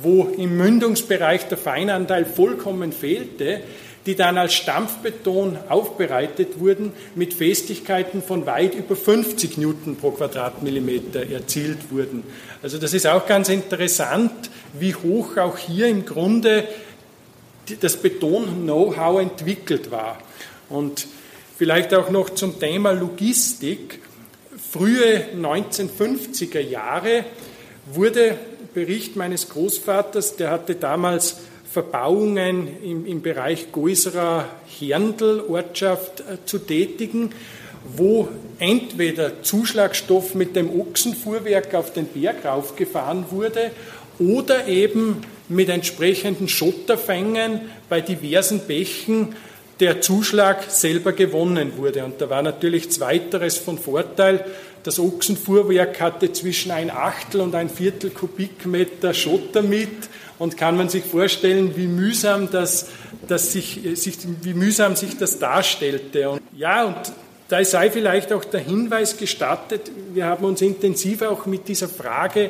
wo 0.02 0.26
im 0.38 0.58
Mündungsbereich 0.58 1.48
der 1.48 1.58
Feinanteil 1.58 2.26
vollkommen 2.26 2.92
fehlte, 2.92 3.62
die 4.06 4.16
dann 4.16 4.38
als 4.38 4.54
Stampfbeton 4.54 5.58
aufbereitet 5.70 6.60
wurden, 6.60 6.92
mit 7.16 7.34
Festigkeiten 7.34 8.24
von 8.24 8.46
weit 8.46 8.74
über 8.74 8.96
50 8.96 9.58
Newton 9.58 9.96
pro 9.96 10.12
Quadratmillimeter 10.12 11.30
erzielt 11.30 11.92
wurden. 11.92 12.24
Also 12.64 12.78
das 12.78 12.94
ist 12.94 13.06
auch 13.06 13.28
ganz 13.28 13.50
interessant, 13.50 14.32
wie 14.80 14.96
hoch 14.96 15.38
auch 15.38 15.58
hier 15.58 15.88
im 15.88 16.06
Grunde 16.06 16.64
das 17.80 17.98
Beton-Know-how 17.98 19.22
entwickelt 19.22 19.92
war. 19.92 20.18
Und 20.70 21.08
vielleicht 21.58 21.94
auch 21.94 22.10
noch 22.10 22.32
zum 22.32 22.60
Thema 22.60 22.92
Logistik. 22.92 24.00
Frühe 24.72 25.26
1950er 25.36 26.60
Jahre 26.60 27.26
wurde 27.94 28.38
Bericht 28.74 29.16
meines 29.16 29.50
Großvaters, 29.50 30.38
der 30.38 30.52
hatte 30.52 30.76
damals 30.76 31.38
Verbauungen 31.72 32.68
im, 32.84 33.06
im 33.06 33.22
Bereich 33.22 33.72
Goisra 33.72 34.46
Herndl 34.80 35.44
Ortschaft 35.48 36.22
äh, 36.22 36.38
zu 36.46 36.60
tätigen, 36.60 37.32
wo 37.96 38.28
entweder 38.60 39.42
Zuschlagstoff 39.42 40.36
mit 40.36 40.56
dem 40.56 40.70
Ochsenfuhrwerk 40.70 41.74
auf 41.74 41.94
den 41.94 42.06
Berg 42.06 42.46
raufgefahren 42.46 43.26
wurde 43.32 43.72
oder 44.20 44.68
eben 44.68 45.22
mit 45.50 45.70
entsprechenden 45.70 46.48
Schotterfängen 46.48 47.62
bei 47.90 48.02
diversen 48.02 48.60
Bächen 48.68 49.36
der 49.80 50.00
Zuschlag 50.00 50.70
selber 50.70 51.12
gewonnen 51.12 51.74
wurde. 51.76 52.06
Und 52.06 52.22
da 52.22 52.30
war 52.30 52.44
natürlich 52.44 52.92
zweiteres 52.92 53.58
von 53.58 53.80
Vorteil. 53.80 54.46
Das 54.84 55.00
Ochsenfuhrwerk 55.00 56.02
hatte 56.02 56.32
zwischen 56.34 56.72
ein 56.72 56.90
Achtel 56.90 57.42
und 57.42 57.54
ein 57.56 57.70
Viertel 57.70 58.10
Kubikmeter 58.10 59.14
Schotter 59.14 59.62
mit 59.62 60.10
und 60.40 60.58
kann 60.58 60.76
man 60.76 60.90
sich 60.90 61.04
vorstellen, 61.04 61.76
wie 61.76 61.88
mühsam 61.88 62.50
das, 62.50 62.88
das 63.28 63.52
sich, 63.52 63.80
sich, 63.96 64.18
wie 64.42 64.56
mühsam 64.56 64.96
sich 64.96 65.18
das 65.18 65.38
darstellte. 65.38 66.32
Und 66.32 66.42
ja, 66.58 66.86
und 66.86 66.98
da 67.48 67.64
sei 67.64 67.92
vielleicht 67.92 68.34
auch 68.34 68.44
der 68.44 68.62
Hinweis 68.62 69.18
gestattet, 69.18 69.92
wir 70.14 70.26
haben 70.26 70.46
uns 70.46 70.62
intensiv 70.62 71.22
auch 71.22 71.46
mit 71.46 71.68
dieser 71.68 71.90
Frage 71.90 72.50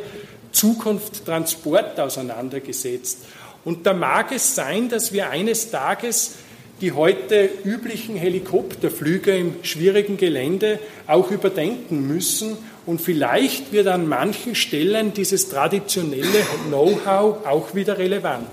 Zukunft 0.51 1.25
Transport 1.25 1.99
auseinandergesetzt. 1.99 3.25
Und 3.65 3.85
da 3.85 3.93
mag 3.93 4.31
es 4.31 4.55
sein, 4.55 4.89
dass 4.89 5.11
wir 5.11 5.29
eines 5.29 5.69
Tages 5.69 6.35
die 6.81 6.93
heute 6.93 7.47
üblichen 7.63 8.15
Helikopterflüge 8.15 9.37
im 9.37 9.63
schwierigen 9.63 10.17
Gelände 10.17 10.79
auch 11.05 11.29
überdenken 11.29 12.07
müssen 12.07 12.57
und 12.87 12.99
vielleicht 12.99 13.71
wird 13.71 13.87
an 13.87 14.07
manchen 14.07 14.55
Stellen 14.55 15.13
dieses 15.13 15.49
traditionelle 15.49 16.45
Know-how 16.67 17.45
auch 17.45 17.75
wieder 17.75 17.99
relevant. 17.99 18.47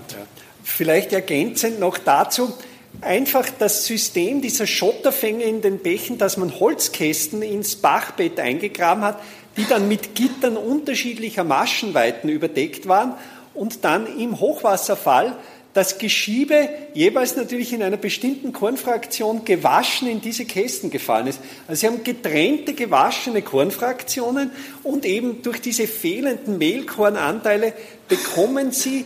Vielleicht 0.63 1.11
ergänzend 1.11 1.79
noch 1.79 1.97
dazu, 1.97 2.53
einfach 3.01 3.47
das 3.57 3.85
System 3.85 4.41
dieser 4.41 4.67
Schotterfänge 4.67 5.43
in 5.43 5.61
den 5.61 5.79
Bächen, 5.79 6.19
dass 6.19 6.37
man 6.37 6.59
Holzkästen 6.59 7.41
ins 7.41 7.77
Bachbett 7.77 8.39
eingegraben 8.39 9.03
hat, 9.03 9.19
die 9.57 9.65
dann 9.65 9.87
mit 9.87 10.13
Gittern 10.13 10.55
unterschiedlicher 10.55 11.43
Maschenweiten 11.43 12.29
überdeckt 12.29 12.87
waren 12.87 13.15
und 13.55 13.83
dann 13.83 14.05
im 14.19 14.39
Hochwasserfall 14.39 15.35
das 15.73 15.99
Geschiebe 15.99 16.67
jeweils 16.93 17.35
natürlich 17.35 17.73
in 17.73 17.83
einer 17.83 17.97
bestimmten 17.97 18.53
Kornfraktion 18.53 19.45
gewaschen 19.45 20.07
in 20.07 20.19
diese 20.19 20.45
Kästen 20.45 20.89
gefallen 20.89 21.27
ist. 21.27 21.39
Also 21.67 21.81
Sie 21.81 21.87
haben 21.87 22.03
getrennte 22.03 22.73
gewaschene 22.73 23.43
Kornfraktionen 23.43 24.51
und 24.83 25.05
eben 25.05 25.43
durch 25.43 25.61
diese 25.61 25.87
fehlenden 25.87 26.57
Mehlkornanteile 26.57 27.73
bekommen 28.07 28.71
Sie 28.71 29.05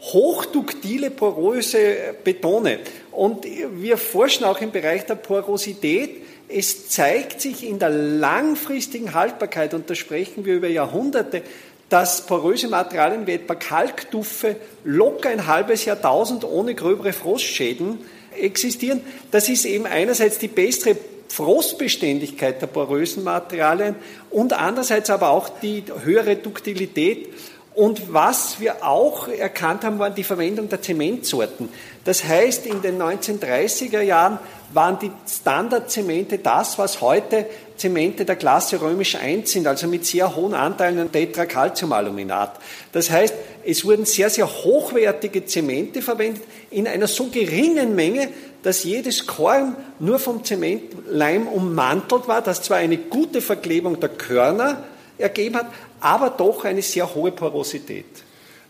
hochduktile, 0.00 1.10
poröse 1.10 1.96
Betone. 2.22 2.78
Und 3.10 3.46
wir 3.76 3.96
forschen 3.96 4.44
auch 4.44 4.60
im 4.60 4.70
Bereich 4.70 5.06
der 5.06 5.14
Porosität. 5.14 6.22
Es 6.46 6.88
zeigt 6.90 7.40
sich 7.40 7.66
in 7.66 7.78
der 7.78 7.88
langfristigen 7.88 9.14
Haltbarkeit, 9.14 9.72
und 9.72 9.88
da 9.88 9.94
sprechen 9.94 10.44
wir 10.44 10.54
über 10.54 10.68
Jahrhunderte, 10.68 11.42
dass 11.88 12.26
poröse 12.26 12.68
Materialien 12.68 13.26
wie 13.26 13.32
etwa 13.32 13.54
Kalktuffe 13.54 14.56
locker 14.84 15.28
ein 15.28 15.46
halbes 15.46 15.84
Jahrtausend 15.84 16.44
ohne 16.44 16.74
gröbere 16.74 17.12
Frostschäden 17.12 17.98
existieren. 18.38 19.00
Das 19.30 19.48
ist 19.48 19.64
eben 19.64 19.86
einerseits 19.86 20.38
die 20.38 20.48
bessere 20.48 20.96
Frostbeständigkeit 21.28 22.62
der 22.62 22.68
porösen 22.68 23.24
Materialien 23.24 23.96
und 24.30 24.52
andererseits 24.52 25.10
aber 25.10 25.30
auch 25.30 25.48
die 25.48 25.82
höhere 26.04 26.36
Duktilität. 26.36 27.28
Und 27.74 28.12
was 28.12 28.60
wir 28.60 28.86
auch 28.86 29.26
erkannt 29.26 29.82
haben, 29.82 29.98
war 29.98 30.10
die 30.10 30.22
Verwendung 30.22 30.68
der 30.68 30.80
Zementsorten. 30.80 31.68
Das 32.04 32.22
heißt, 32.22 32.66
in 32.66 32.82
den 32.82 33.02
1930er 33.02 34.00
Jahren 34.00 34.38
waren 34.72 34.98
die 35.00 35.10
Standardzemente 35.28 36.38
das, 36.38 36.78
was 36.78 37.00
heute 37.00 37.46
Zemente 37.76 38.24
der 38.24 38.36
Klasse 38.36 38.80
römisch 38.80 39.16
1 39.16 39.50
sind, 39.50 39.66
also 39.66 39.88
mit 39.88 40.06
sehr 40.06 40.36
hohen 40.36 40.54
Anteilen 40.54 41.00
an 41.00 41.10
Tetracalciumaluminat. 41.10 42.60
Das 42.92 43.10
heißt, 43.10 43.34
es 43.64 43.84
wurden 43.84 44.04
sehr, 44.04 44.30
sehr 44.30 44.46
hochwertige 44.46 45.44
Zemente 45.44 46.00
verwendet 46.00 46.44
in 46.70 46.86
einer 46.86 47.08
so 47.08 47.26
geringen 47.26 47.96
Menge, 47.96 48.28
dass 48.62 48.84
jedes 48.84 49.26
Korn 49.26 49.74
nur 49.98 50.20
vom 50.20 50.44
Zementleim 50.44 51.48
ummantelt 51.48 52.28
war, 52.28 52.40
das 52.40 52.62
zwar 52.62 52.76
eine 52.76 52.98
gute 52.98 53.40
Verklebung 53.40 53.98
der 53.98 54.10
Körner 54.10 54.84
ergeben 55.18 55.56
hat, 55.56 55.66
aber 56.04 56.28
doch 56.28 56.66
eine 56.66 56.82
sehr 56.82 57.14
hohe 57.14 57.32
Porosität. 57.32 58.04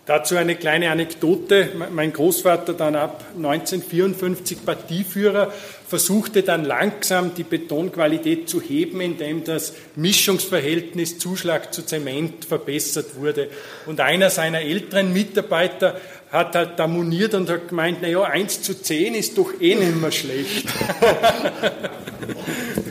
Dazu 0.06 0.36
eine 0.36 0.54
kleine 0.54 0.90
Anekdote. 0.90 1.70
Mein 1.90 2.12
Großvater 2.12 2.74
dann 2.74 2.94
ab 2.94 3.24
1954 3.36 4.64
Partieführer 4.64 5.52
versuchte 5.88 6.42
dann 6.42 6.64
langsam 6.64 7.34
die 7.34 7.42
Betonqualität 7.42 8.48
zu 8.48 8.60
heben, 8.60 9.00
indem 9.00 9.42
das 9.42 9.72
Mischungsverhältnis 9.96 11.18
Zuschlag 11.18 11.74
zu 11.74 11.84
Zement 11.84 12.44
verbessert 12.44 13.16
wurde. 13.16 13.48
Und 13.86 13.98
einer 13.98 14.30
seiner 14.30 14.60
älteren 14.60 15.12
Mitarbeiter 15.12 16.00
hat 16.30 16.54
halt 16.54 16.78
da 16.78 16.86
moniert 16.86 17.34
und 17.34 17.50
hat 17.50 17.68
gemeint, 17.68 18.00
naja, 18.00 18.22
1 18.22 18.62
zu 18.62 18.80
10 18.80 19.14
ist 19.14 19.38
doch 19.38 19.60
eh 19.60 19.74
nicht 19.74 19.96
mehr 19.96 20.12
schlecht. 20.12 20.68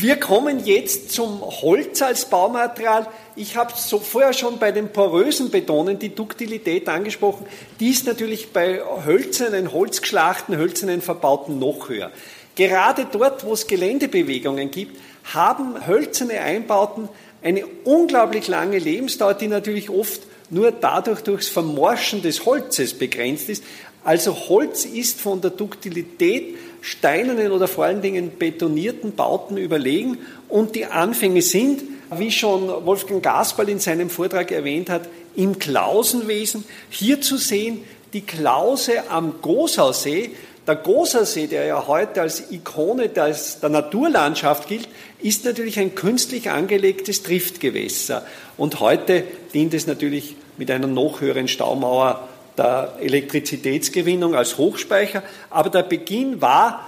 Wir 0.00 0.14
kommen 0.14 0.64
jetzt 0.64 1.10
zum 1.10 1.40
Holz 1.40 2.02
als 2.02 2.26
Baumaterial. 2.26 3.08
Ich 3.34 3.56
habe 3.56 3.72
so 3.76 3.98
vorher 3.98 4.32
schon 4.32 4.60
bei 4.60 4.70
den 4.70 4.92
porösen 4.92 5.50
Betonen 5.50 5.98
die 5.98 6.14
Duktilität 6.14 6.88
angesprochen. 6.88 7.46
Die 7.80 7.90
ist 7.90 8.06
natürlich 8.06 8.52
bei 8.52 8.80
hölzernen, 9.04 9.72
holzgeschlachten, 9.72 10.56
hölzernen 10.56 11.02
Verbauten 11.02 11.58
noch 11.58 11.88
höher. 11.88 12.12
Gerade 12.54 13.08
dort, 13.10 13.44
wo 13.44 13.54
es 13.54 13.66
Geländebewegungen 13.66 14.70
gibt, 14.70 15.00
haben 15.34 15.84
hölzerne 15.84 16.42
Einbauten 16.42 17.08
eine 17.42 17.66
unglaublich 17.82 18.46
lange 18.46 18.78
Lebensdauer, 18.78 19.34
die 19.34 19.48
natürlich 19.48 19.90
oft 19.90 20.20
nur 20.50 20.72
dadurch 20.72 21.20
durchs 21.20 21.48
Vermorschen 21.48 22.22
des 22.22 22.46
Holzes 22.46 22.94
begrenzt 22.94 23.48
ist. 23.48 23.64
Also 24.04 24.48
Holz 24.48 24.84
ist 24.84 25.20
von 25.20 25.40
der 25.40 25.50
Duktilität 25.50 26.56
steinernen 26.80 27.52
oder 27.52 27.68
vor 27.68 27.84
allen 27.84 28.00
Dingen 28.00 28.32
betonierten 28.38 29.14
Bauten 29.14 29.56
überlegen 29.56 30.18
und 30.48 30.76
die 30.76 30.86
Anfänge 30.86 31.42
sind, 31.42 31.82
wie 32.16 32.30
schon 32.30 32.68
Wolfgang 32.86 33.22
Gasperl 33.22 33.68
in 33.68 33.80
seinem 33.80 34.08
Vortrag 34.08 34.50
erwähnt 34.50 34.88
hat, 34.88 35.08
im 35.36 35.58
Klausenwesen. 35.58 36.64
Hier 36.88 37.20
zu 37.20 37.36
sehen 37.36 37.82
die 38.12 38.22
Klause 38.22 39.10
am 39.10 39.34
Großaussee. 39.42 40.30
Der 40.68 40.76
Großaussee, 40.76 41.46
der 41.46 41.64
ja 41.64 41.86
heute 41.86 42.20
als 42.20 42.50
Ikone 42.50 43.08
der 43.08 43.34
Naturlandschaft 43.70 44.68
gilt, 44.68 44.86
ist 45.18 45.46
natürlich 45.46 45.78
ein 45.78 45.94
künstlich 45.94 46.50
angelegtes 46.50 47.22
Driftgewässer. 47.22 48.26
Und 48.58 48.78
heute 48.78 49.24
dient 49.54 49.72
es 49.72 49.86
natürlich 49.86 50.36
mit 50.58 50.70
einer 50.70 50.86
noch 50.86 51.22
höheren 51.22 51.48
Staumauer 51.48 52.28
der 52.58 52.96
Elektrizitätsgewinnung 53.00 54.34
als 54.34 54.58
Hochspeicher. 54.58 55.22
Aber 55.48 55.70
der 55.70 55.84
Beginn 55.84 56.42
war, 56.42 56.86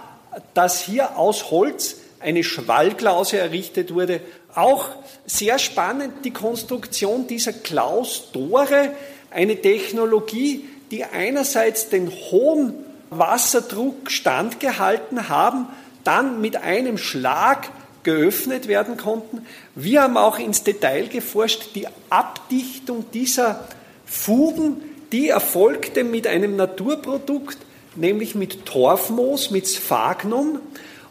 dass 0.52 0.82
hier 0.82 1.16
aus 1.16 1.50
Holz 1.50 1.96
eine 2.18 2.44
Schwallklause 2.44 3.38
errichtet 3.38 3.94
wurde. 3.94 4.20
Auch 4.54 4.90
sehr 5.24 5.58
spannend 5.58 6.26
die 6.26 6.32
Konstruktion 6.32 7.26
dieser 7.26 7.54
Klaustore, 7.54 8.90
eine 9.30 9.56
Technologie, 9.56 10.66
die 10.90 11.04
einerseits 11.04 11.88
den 11.88 12.10
hohen 12.10 12.89
Wasserdruck 13.10 14.10
standgehalten 14.10 15.28
haben, 15.28 15.66
dann 16.04 16.40
mit 16.40 16.56
einem 16.56 16.96
Schlag 16.96 17.68
geöffnet 18.02 18.68
werden 18.68 18.96
konnten. 18.96 19.46
Wir 19.74 20.02
haben 20.02 20.16
auch 20.16 20.38
ins 20.38 20.62
Detail 20.62 21.08
geforscht, 21.08 21.74
die 21.74 21.86
Abdichtung 22.08 23.04
dieser 23.12 23.64
Fugen 24.06 24.82
die 25.12 25.28
erfolgte 25.28 26.04
mit 26.04 26.26
einem 26.26 26.56
Naturprodukt, 26.56 27.58
nämlich 27.96 28.34
mit 28.34 28.64
Torfmoos, 28.66 29.50
mit 29.50 29.68
Sphagnum. 29.68 30.60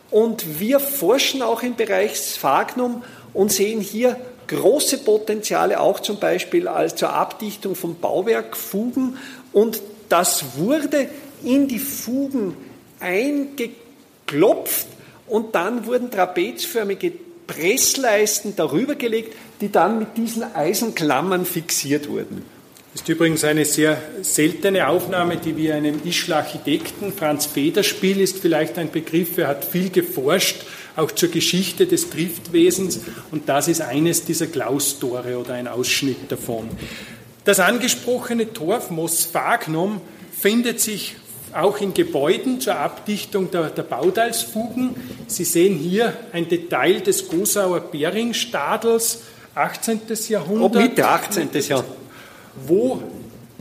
Und 0.10 0.60
wir 0.60 0.80
forschen 0.80 1.42
auch 1.42 1.62
im 1.64 1.76
Bereich 1.76 2.16
Sphagnum 2.16 3.04
und 3.34 3.52
sehen 3.52 3.82
hier 3.82 4.16
große 4.48 5.00
Potenziale, 5.00 5.80
auch 5.80 6.00
zum 6.00 6.18
Beispiel 6.18 6.68
als 6.68 6.96
zur 6.96 7.14
Abdichtung 7.14 7.76
von 7.76 8.00
Bauwerkfugen. 8.00 9.18
Und 9.54 9.82
das 10.08 10.58
wurde 10.58 11.10
in 11.44 11.68
die 11.68 11.80
Fugen 11.80 12.56
eingeklopft 13.00 14.88
und 15.28 15.56
dann 15.56 15.86
wurden 15.86 16.12
trapezförmige 16.12 17.14
Pressleisten 17.48 18.56
darüber 18.56 18.96
gelegt, 18.96 19.36
die 19.62 19.72
dann 19.72 20.00
mit 20.00 20.18
diesen 20.18 20.44
Eisenklammern 20.44 21.46
fixiert 21.46 22.10
wurden. 22.10 22.44
Das 22.94 23.02
ist 23.02 23.10
übrigens 23.10 23.44
eine 23.44 23.66
sehr 23.66 24.02
seltene 24.24 24.88
Aufnahme, 24.88 25.38
die 25.38 25.56
wir 25.56 25.76
einem 25.76 26.02
Ischler 26.04 26.38
Architekten, 26.38 27.14
Franz 27.14 27.46
Federspiel 27.46 28.20
ist 28.20 28.40
vielleicht 28.40 28.80
ein 28.80 28.92
Begriff, 28.92 29.38
er 29.38 29.48
hat 29.48 29.64
viel 29.64 29.90
geforscht, 29.90 30.64
auch 30.96 31.12
zur 31.12 31.30
Geschichte 31.30 31.86
des 31.86 32.10
Driftwesens 32.10 33.02
und 33.32 33.48
das 33.48 33.68
ist 33.68 33.82
eines 33.82 34.26
dieser 34.26 34.48
Klaustore 34.48 35.38
oder 35.38 35.54
ein 35.54 35.68
Ausschnitt 35.68 36.32
davon. 36.32 36.68
Das 37.46 37.60
angesprochene 37.60 38.54
Torfmoos 38.54 39.24
Sphagnum 39.24 40.02
findet 40.32 40.80
sich 40.80 41.16
auch 41.54 41.80
in 41.80 41.94
Gebäuden 41.94 42.60
zur 42.62 42.76
Abdichtung 42.76 43.52
der, 43.52 43.70
der 43.70 43.84
Bauteilsfugen. 43.84 44.96
Sie 45.28 45.44
sehen 45.44 45.78
hier 45.78 46.14
ein 46.34 46.48
Detail 46.48 47.02
des 47.02 47.28
Gosauer 47.28 47.80
Beringstadels, 47.80 49.24
18. 49.56 50.02
Jahrhundert. 50.28 50.76
Oh, 50.76 50.80
Mitte 50.80 51.08
18. 51.08 51.50
Jahrhundert 51.54 52.00
wo 52.68 53.02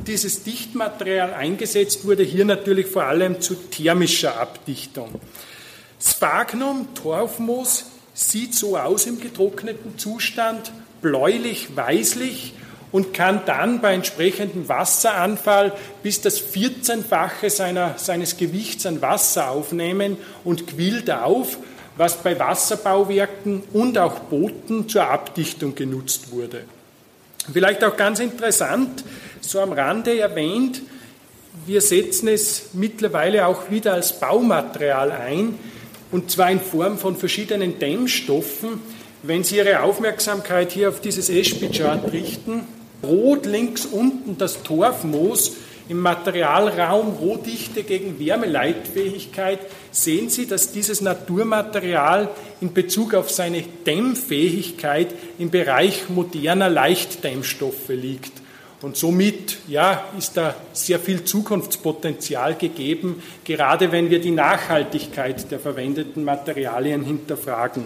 dieses 0.07 0.43
Dichtmaterial 0.43 1.35
eingesetzt 1.35 2.05
wurde, 2.05 2.23
hier 2.23 2.45
natürlich 2.45 2.87
vor 2.87 3.05
allem 3.05 3.41
zu 3.41 3.55
thermischer 3.55 4.41
Abdichtung. 4.41 5.21
Sphagnum, 6.01 6.89
Torfmoos, 6.95 7.87
sieht 8.15 8.55
so 8.55 8.77
aus 8.77 9.07
im 9.07 9.21
getrockneten 9.21 9.99
Zustand, 9.99 10.73
bläulich-weißlich 11.03 12.55
und 12.93 13.13
kann 13.13 13.43
dann 13.47 13.81
bei 13.81 13.95
entsprechendem 13.95 14.69
Wasseranfall 14.69 15.73
bis 16.03 16.21
das 16.21 16.43
14-fache 16.43 17.51
seiner, 17.51 17.95
seines 17.99 18.37
Gewichts 18.37 18.87
an 18.87 19.03
Wasser 19.03 19.51
aufnehmen 19.51 20.17
und 20.45 20.67
quillt 20.67 21.11
auf, 21.11 21.59
was 21.97 22.23
bei 22.23 22.39
Wasserbauwerken 22.39 23.63
und 23.73 23.99
auch 23.99 24.21
Booten 24.21 24.89
zur 24.89 25.09
Abdichtung 25.09 25.75
genutzt 25.75 26.31
wurde. 26.31 26.65
Vielleicht 27.53 27.83
auch 27.83 27.97
ganz 27.97 28.21
interessant, 28.21 29.05
so 29.41 29.61
am 29.61 29.73
Rande 29.73 30.19
erwähnt, 30.19 30.83
wir 31.67 31.81
setzen 31.81 32.29
es 32.29 32.71
mittlerweile 32.73 33.47
auch 33.47 33.71
wieder 33.71 33.95
als 33.95 34.19
Baumaterial 34.19 35.11
ein, 35.11 35.59
und 36.11 36.31
zwar 36.31 36.51
in 36.51 36.61
Form 36.61 36.99
von 36.99 37.17
verschiedenen 37.17 37.79
Dämmstoffen. 37.79 38.81
Wenn 39.23 39.45
Sie 39.45 39.57
Ihre 39.57 39.83
Aufmerksamkeit 39.83 40.73
hier 40.73 40.89
auf 40.89 41.01
dieses 41.01 41.29
Espy-Chart 41.29 42.13
richten, 42.13 42.67
rot 43.03 43.47
links 43.47 43.87
unten 43.87 44.39
das 44.39 44.63
Torfmoos, 44.63 45.53
im 45.89 46.01
Materialraum 46.01 47.15
Rohdichte 47.15 47.83
gegen 47.83 48.21
Wärmeleitfähigkeit 48.21 49.59
sehen 49.91 50.29
Sie, 50.29 50.47
dass 50.47 50.71
dieses 50.71 51.01
Naturmaterial 51.01 52.29
in 52.61 52.75
Bezug 52.75 53.15
auf 53.15 53.31
seine 53.31 53.63
Dämmfähigkeit 53.87 55.15
im 55.39 55.51
Bereich 55.51 56.11
moderner 56.11 56.69
Leichtdämmstoffe 56.69 57.89
liegt. 57.89 58.33
Und 58.83 58.97
somit 58.97 59.59
ja, 59.67 60.05
ist 60.19 60.37
da 60.37 60.55
sehr 60.75 61.01
viel 61.01 61.25
Zukunftspotenzial 61.25 62.55
gegeben, 62.55 63.23
gerade 63.45 63.91
wenn 63.91 64.11
wir 64.11 64.21
die 64.21 64.31
Nachhaltigkeit 64.31 65.51
der 65.51 65.59
verwendeten 65.59 66.23
Materialien 66.23 67.03
hinterfragen. 67.03 67.85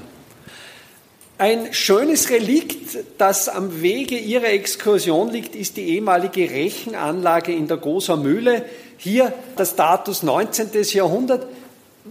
Ein 1.43 1.75
schönes 1.75 2.31
Relikt, 2.31 2.99
das 3.19 3.49
am 3.49 3.83
Wege 3.83 4.17
Ihrer 4.17 4.51
Exkursion 4.51 5.29
liegt, 5.29 5.57
ist 5.57 5.77
die 5.77 5.89
ehemalige 5.89 6.49
Rechenanlage 6.49 7.53
in 7.53 7.67
der 7.67 7.79
Großer 7.79 8.17
Mühle. 8.17 8.65
Hier 8.97 9.33
das 9.57 9.71
Status 9.71 10.23
19. 10.23 10.69
Jahrhundert. 10.93 11.49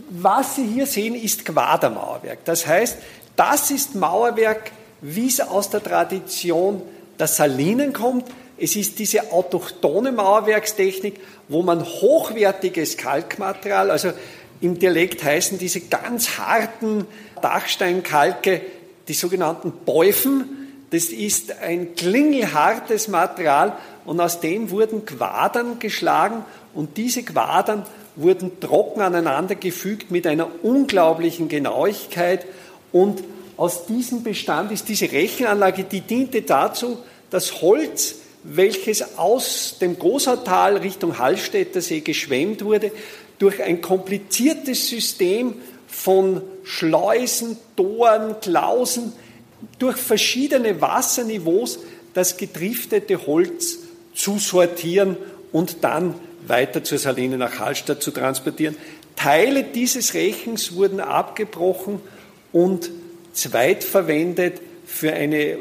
Was 0.09 0.57
Sie 0.57 0.67
hier 0.67 0.85
sehen, 0.85 1.15
ist 1.15 1.45
Quadermauerwerk. 1.45 2.39
Das 2.43 2.67
heißt, 2.67 2.97
das 3.37 3.71
ist 3.71 3.95
Mauerwerk, 3.95 4.73
wie 4.99 5.27
es 5.27 5.39
aus 5.39 5.69
der 5.69 5.81
Tradition 5.81 6.81
der 7.17 7.27
Salinen 7.27 7.93
kommt. 7.93 8.25
Es 8.57 8.75
ist 8.75 8.99
diese 8.99 9.31
autochtone 9.31 10.11
Mauerwerkstechnik, 10.11 11.21
wo 11.47 11.63
man 11.63 11.85
hochwertiges 11.85 12.97
Kalkmaterial, 12.97 13.91
also 13.91 14.11
im 14.59 14.77
Dialekt 14.77 15.23
heißen 15.23 15.57
diese 15.57 15.79
ganz 15.79 16.37
harten 16.37 17.05
Dachsteinkalke, 17.41 18.61
die 19.07 19.13
sogenannten 19.13 19.71
Bäufen. 19.85 20.85
Das 20.91 21.05
ist 21.05 21.57
ein 21.59 21.95
klingelhartes 21.95 23.07
Material 23.07 23.73
und 24.05 24.19
aus 24.19 24.39
dem 24.39 24.71
wurden 24.71 25.05
Quadern 25.05 25.79
geschlagen 25.79 26.43
und 26.73 26.97
diese 26.97 27.23
Quadern 27.23 27.85
wurden 28.15 28.59
trocken 28.59 29.01
aneinander 29.01 29.55
gefügt 29.55 30.11
mit 30.11 30.27
einer 30.27 30.47
unglaublichen 30.63 31.47
Genauigkeit 31.47 32.45
und 32.91 33.23
aus 33.57 33.85
diesem 33.85 34.23
Bestand 34.23 34.71
ist 34.71 34.89
diese 34.89 35.11
Rechenanlage, 35.11 35.83
die 35.83 36.01
diente 36.01 36.41
dazu, 36.41 36.97
das 37.29 37.61
Holz, 37.61 38.15
welches 38.43 39.17
aus 39.19 39.77
dem 39.79 39.99
Großautal 39.99 40.77
Richtung 40.77 41.19
Hallstätter 41.19 41.79
See 41.79 41.99
geschwemmt 41.99 42.65
wurde, 42.65 42.91
durch 43.37 43.61
ein 43.61 43.81
kompliziertes 43.81 44.87
System 44.87 45.55
von 45.91 46.41
Schleusen, 46.63 47.57
Toren, 47.75 48.39
Klausen 48.39 49.13
durch 49.77 49.97
verschiedene 49.97 50.81
Wasserniveaus 50.81 51.79
das 52.13 52.37
gedriftete 52.37 53.27
Holz 53.27 53.79
zu 54.15 54.39
sortieren 54.39 55.17
und 55.51 55.83
dann 55.83 56.15
weiter 56.47 56.83
zur 56.83 56.97
Saline 56.97 57.37
nach 57.37 57.59
Hallstatt 57.59 58.01
zu 58.01 58.11
transportieren. 58.11 58.75
Teile 59.15 59.63
dieses 59.63 60.13
Rechens 60.13 60.73
wurden 60.75 60.99
abgebrochen 60.99 61.99
und 62.51 62.89
zweitverwendet 63.33 64.61
für 64.85 65.13
eine 65.13 65.57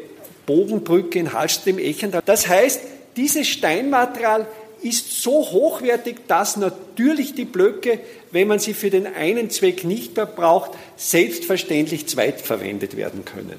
Bogenbrücke 0.47 1.19
in 1.19 1.33
Hallstatt 1.33 1.67
im 1.67 1.79
Echental. 1.79 2.23
Das 2.25 2.49
heißt, 2.49 2.81
dieses 3.17 3.49
Steinmaterial 3.49 4.47
ist 4.83 5.23
so 5.23 5.51
hochwertig, 5.51 6.27
dass 6.29 6.57
natürlich 6.57 7.35
die 7.35 7.45
Blöcke, 7.45 8.01
wenn 8.31 8.49
man 8.49 8.59
sie 8.59 8.75
für 8.75 8.91
den 8.91 9.07
einen 9.07 9.51
Zweck 9.51 9.85
nicht 9.85 10.17
mehr 10.17 10.27
braucht, 10.27 10.73
selbstverständlich 10.97 12.07
zweitverwendet 12.07 12.97
werden 12.97 13.25
können. 13.25 13.57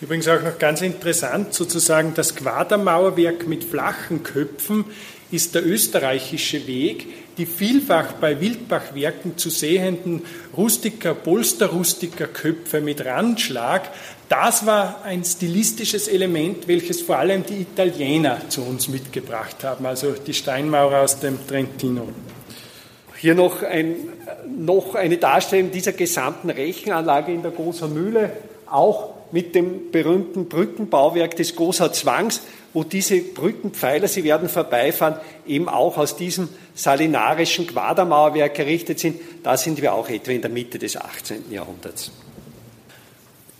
Übrigens 0.00 0.28
auch 0.28 0.42
noch 0.42 0.58
ganz 0.58 0.80
interessant, 0.80 1.52
sozusagen 1.52 2.14
das 2.14 2.34
Quadermauerwerk 2.34 3.46
mit 3.46 3.64
flachen 3.64 4.22
Köpfen 4.22 4.86
ist 5.30 5.54
der 5.54 5.66
österreichische 5.66 6.66
Weg, 6.66 7.06
die 7.38 7.46
vielfach 7.46 8.14
bei 8.14 8.40
Wildbachwerken 8.40 9.38
zu 9.38 9.50
sehenden 9.50 10.22
Rustiker, 10.56 11.14
Polsterrustiker 11.14 12.26
Köpfe 12.26 12.80
mit 12.80 13.04
Randschlag, 13.04 13.90
das 14.30 14.64
war 14.64 15.02
ein 15.04 15.24
stilistisches 15.24 16.06
Element, 16.06 16.68
welches 16.68 17.02
vor 17.02 17.18
allem 17.18 17.44
die 17.44 17.62
Italiener 17.62 18.48
zu 18.48 18.62
uns 18.62 18.86
mitgebracht 18.86 19.64
haben, 19.64 19.86
also 19.86 20.12
die 20.12 20.34
Steinmaurer 20.34 21.02
aus 21.02 21.18
dem 21.18 21.44
Trentino. 21.48 22.08
Hier 23.16 23.34
noch, 23.34 23.64
ein, 23.64 23.96
noch 24.56 24.94
eine 24.94 25.18
Darstellung 25.18 25.72
dieser 25.72 25.92
gesamten 25.92 26.48
Rechenanlage 26.48 27.32
in 27.32 27.42
der 27.42 27.50
Großer 27.50 27.88
Mühle, 27.88 28.30
auch 28.70 29.14
mit 29.32 29.56
dem 29.56 29.90
berühmten 29.90 30.46
Brückenbauwerk 30.46 31.34
des 31.34 31.56
Gosau 31.56 31.88
Zwangs, 31.88 32.40
wo 32.72 32.84
diese 32.84 33.18
Brückenpfeiler, 33.20 34.06
sie 34.06 34.24
werden 34.24 34.48
vorbeifahren, 34.48 35.16
eben 35.46 35.68
auch 35.68 35.98
aus 35.98 36.16
diesem 36.16 36.48
salinarischen 36.74 37.66
Quadermauerwerk 37.66 38.58
errichtet 38.58 39.00
sind. 39.00 39.20
Da 39.42 39.56
sind 39.56 39.82
wir 39.82 39.92
auch 39.92 40.08
etwa 40.08 40.30
in 40.30 40.40
der 40.40 40.50
Mitte 40.50 40.78
des 40.78 40.96
18. 40.96 41.50
Jahrhunderts. 41.50 42.12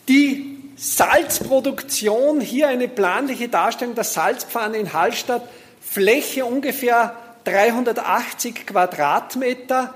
Die 0.08 0.58
Salzproduktion, 0.76 2.40
hier 2.40 2.68
eine 2.68 2.88
planliche 2.88 3.48
Darstellung 3.48 3.94
der 3.94 4.04
Salzpfanne 4.04 4.78
in 4.78 4.92
Hallstatt, 4.92 5.42
Fläche 5.80 6.44
ungefähr 6.44 7.16
380 7.44 8.66
Quadratmeter, 8.66 9.94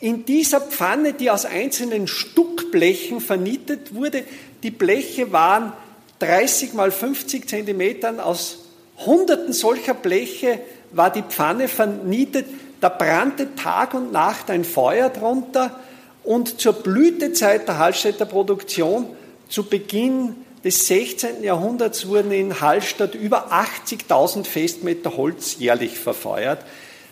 in 0.00 0.24
dieser 0.24 0.60
Pfanne, 0.62 1.12
die 1.12 1.30
aus 1.30 1.44
einzelnen 1.44 2.08
Stuckblechen 2.08 3.20
vernietet 3.20 3.94
wurde, 3.94 4.24
die 4.62 4.70
Bleche 4.70 5.32
waren 5.32 5.72
30 6.20 6.74
mal 6.74 6.90
50 6.90 7.48
Zentimetern, 7.48 8.20
aus 8.20 8.60
Hunderten 9.04 9.52
solcher 9.52 9.94
Bleche 9.94 10.60
war 10.92 11.10
die 11.10 11.22
Pfanne 11.22 11.68
vernietet, 11.68 12.46
da 12.80 12.88
brannte 12.88 13.54
Tag 13.54 13.94
und 13.94 14.12
Nacht 14.12 14.50
ein 14.50 14.64
Feuer 14.64 15.10
drunter 15.10 15.78
und 16.22 16.60
zur 16.60 16.74
Blütezeit 16.74 17.68
der 17.68 17.78
Hallstätter 17.78 18.26
Produktion, 18.26 19.06
zu 19.48 19.64
Beginn 19.64 20.36
des 20.64 20.86
16. 20.86 21.42
Jahrhunderts 21.42 22.06
wurden 22.06 22.32
in 22.32 22.60
Hallstatt 22.60 23.14
über 23.14 23.50
80.000 23.52 24.44
Festmeter 24.44 25.16
Holz 25.16 25.56
jährlich 25.58 25.98
verfeuert. 25.98 26.60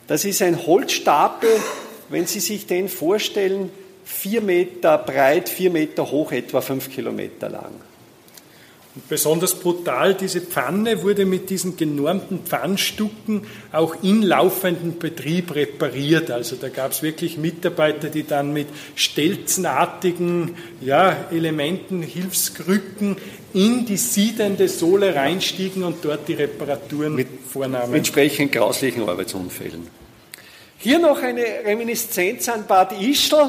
Das 0.07 0.25
ist 0.25 0.43
ein 0.43 0.67
Holzstapel, 0.67 1.51
wenn 2.11 2.27
Sie 2.27 2.41
sich 2.41 2.67
den 2.67 2.89
vorstellen, 2.89 3.71
vier 4.05 4.41
Meter 4.41 4.99
breit, 4.99 5.49
vier 5.49 5.71
Meter 5.71 6.11
hoch, 6.11 6.33
etwa 6.33 6.61
fünf 6.61 6.91
Kilometer 6.91 7.49
lang. 7.49 7.73
Und 8.99 9.09
besonders 9.09 9.55
brutal, 9.55 10.15
diese 10.15 10.41
Pfanne 10.41 11.05
wurde 11.05 11.25
mit 11.25 11.51
diesen 11.51 11.77
genormten 11.77 12.41
Pfannstucken 12.45 13.43
auch 13.71 14.03
in 14.03 14.23
laufendem 14.23 14.99
Betrieb 14.99 15.55
repariert. 15.55 16.33
Also 16.33 16.57
da 16.57 16.69
gab 16.69 16.91
es 16.91 17.01
wirklich 17.01 17.39
Mitarbeiter, 17.39 18.09
die 18.09 18.25
dann 18.27 18.53
mit 18.53 18.67
stelzenartigen 18.97 20.57
ja, 20.81 21.17
Elementen, 21.31 22.03
Hilfskrücken 22.03 23.17
in 23.55 23.87
die 23.87 23.99
siedende 23.99 24.69
Sohle 24.69 25.15
reinstiegen 25.15 25.85
und 25.85 26.05
dort 26.05 26.27
die 26.27 26.35
Reparaturen 26.35 27.15
mit, 27.15 27.29
vornahmen. 27.49 27.93
Mit 27.93 27.99
entsprechend 27.99 28.51
grauslichen 28.51 29.09
Arbeitsunfällen. 29.09 29.87
Hier 30.77 30.99
noch 30.99 31.23
eine 31.23 31.45
Reminiszenz 31.65 32.49
an 32.49 32.67
Bad 32.67 33.01
Ischl, 33.01 33.49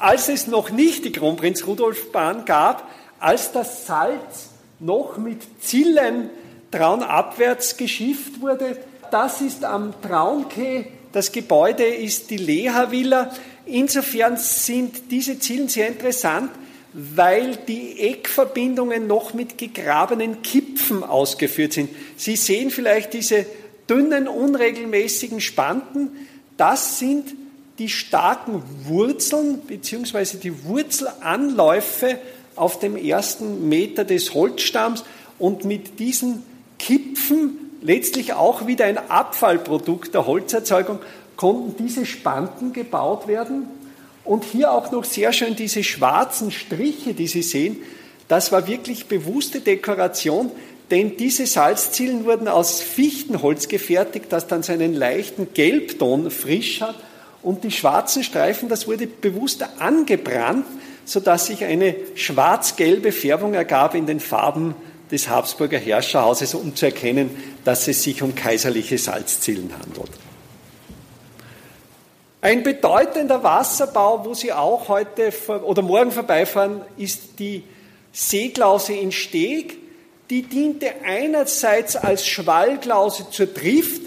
als 0.00 0.28
es 0.28 0.48
noch 0.48 0.70
nicht 0.70 1.04
die 1.04 1.12
Kronprinz-Rudolf-Bahn 1.12 2.46
gab, 2.46 2.90
als 3.20 3.52
das 3.52 3.86
Salz 3.86 4.51
noch 4.82 5.16
mit 5.16 5.38
Zillen 5.60 6.30
traunabwärts 6.70 7.76
geschifft 7.76 8.40
wurde. 8.40 8.76
Das 9.10 9.40
ist 9.40 9.64
am 9.64 9.94
Traunke, 10.02 10.86
das 11.12 11.32
Gebäude 11.32 11.84
ist 11.84 12.30
die 12.30 12.38
Leha-Villa. 12.38 13.32
Insofern 13.66 14.36
sind 14.36 15.10
diese 15.10 15.38
Zillen 15.38 15.68
sehr 15.68 15.88
interessant, 15.88 16.50
weil 16.94 17.56
die 17.68 18.00
Eckverbindungen 18.00 19.06
noch 19.06 19.34
mit 19.34 19.56
gegrabenen 19.56 20.42
Kipfen 20.42 21.04
ausgeführt 21.04 21.74
sind. 21.74 21.90
Sie 22.16 22.36
sehen 22.36 22.70
vielleicht 22.70 23.14
diese 23.14 23.46
dünnen, 23.88 24.28
unregelmäßigen 24.28 25.40
Spanten, 25.40 26.10
das 26.56 26.98
sind 26.98 27.34
die 27.78 27.88
starken 27.88 28.62
Wurzeln 28.84 29.58
bzw. 29.60 30.36
die 30.38 30.64
Wurzelanläufe 30.64 32.18
auf 32.56 32.78
dem 32.78 32.96
ersten 32.96 33.68
Meter 33.68 34.04
des 34.04 34.34
Holzstamms 34.34 35.04
und 35.38 35.64
mit 35.64 35.98
diesen 35.98 36.42
Kipfen, 36.78 37.58
letztlich 37.80 38.34
auch 38.34 38.66
wieder 38.66 38.84
ein 38.84 38.98
Abfallprodukt 38.98 40.14
der 40.14 40.26
Holzerzeugung, 40.26 40.98
konnten 41.36 41.76
diese 41.84 42.06
Spanten 42.06 42.72
gebaut 42.72 43.26
werden. 43.26 43.66
Und 44.24 44.44
hier 44.44 44.72
auch 44.72 44.92
noch 44.92 45.04
sehr 45.04 45.32
schön 45.32 45.56
diese 45.56 45.82
schwarzen 45.82 46.52
Striche, 46.52 47.14
die 47.14 47.26
Sie 47.26 47.42
sehen. 47.42 47.78
Das 48.28 48.52
war 48.52 48.68
wirklich 48.68 49.06
bewusste 49.06 49.60
Dekoration, 49.60 50.52
denn 50.92 51.16
diese 51.16 51.46
Salzzielen 51.46 52.24
wurden 52.24 52.48
aus 52.48 52.80
Fichtenholz 52.80 53.68
gefertigt, 53.68 54.26
das 54.28 54.46
dann 54.46 54.62
seinen 54.62 54.94
leichten 54.94 55.54
Gelbton 55.54 56.30
frisch 56.30 56.80
hat. 56.80 56.94
Und 57.42 57.64
die 57.64 57.70
schwarzen 57.70 58.22
Streifen, 58.22 58.68
das 58.68 58.86
wurde 58.86 59.06
bewusst 59.06 59.64
angebrannt, 59.78 60.66
sodass 61.04 61.46
sich 61.46 61.64
eine 61.64 61.94
schwarz-gelbe 62.14 63.12
Färbung 63.12 63.54
ergab 63.54 63.94
in 63.94 64.06
den 64.06 64.20
Farben 64.20 64.74
des 65.10 65.28
Habsburger 65.28 65.78
Herrscherhauses, 65.78 66.54
um 66.54 66.74
zu 66.74 66.86
erkennen, 66.86 67.30
dass 67.64 67.86
es 67.88 68.02
sich 68.02 68.22
um 68.22 68.34
kaiserliche 68.34 68.98
Salzzielen 68.98 69.70
handelt. 69.72 70.10
Ein 72.40 72.62
bedeutender 72.62 73.42
Wasserbau, 73.42 74.24
wo 74.24 74.34
Sie 74.34 74.52
auch 74.52 74.88
heute 74.88 75.32
oder 75.64 75.82
morgen 75.82 76.10
vorbeifahren, 76.10 76.80
ist 76.96 77.38
die 77.38 77.62
Seeklause 78.12 78.94
in 78.94 79.12
Steg 79.12 79.78
die 80.32 80.42
diente 80.42 80.90
einerseits 81.04 81.94
als 81.94 82.26
Schwallklause 82.26 83.28
zur 83.28 83.52
Trift, 83.52 84.00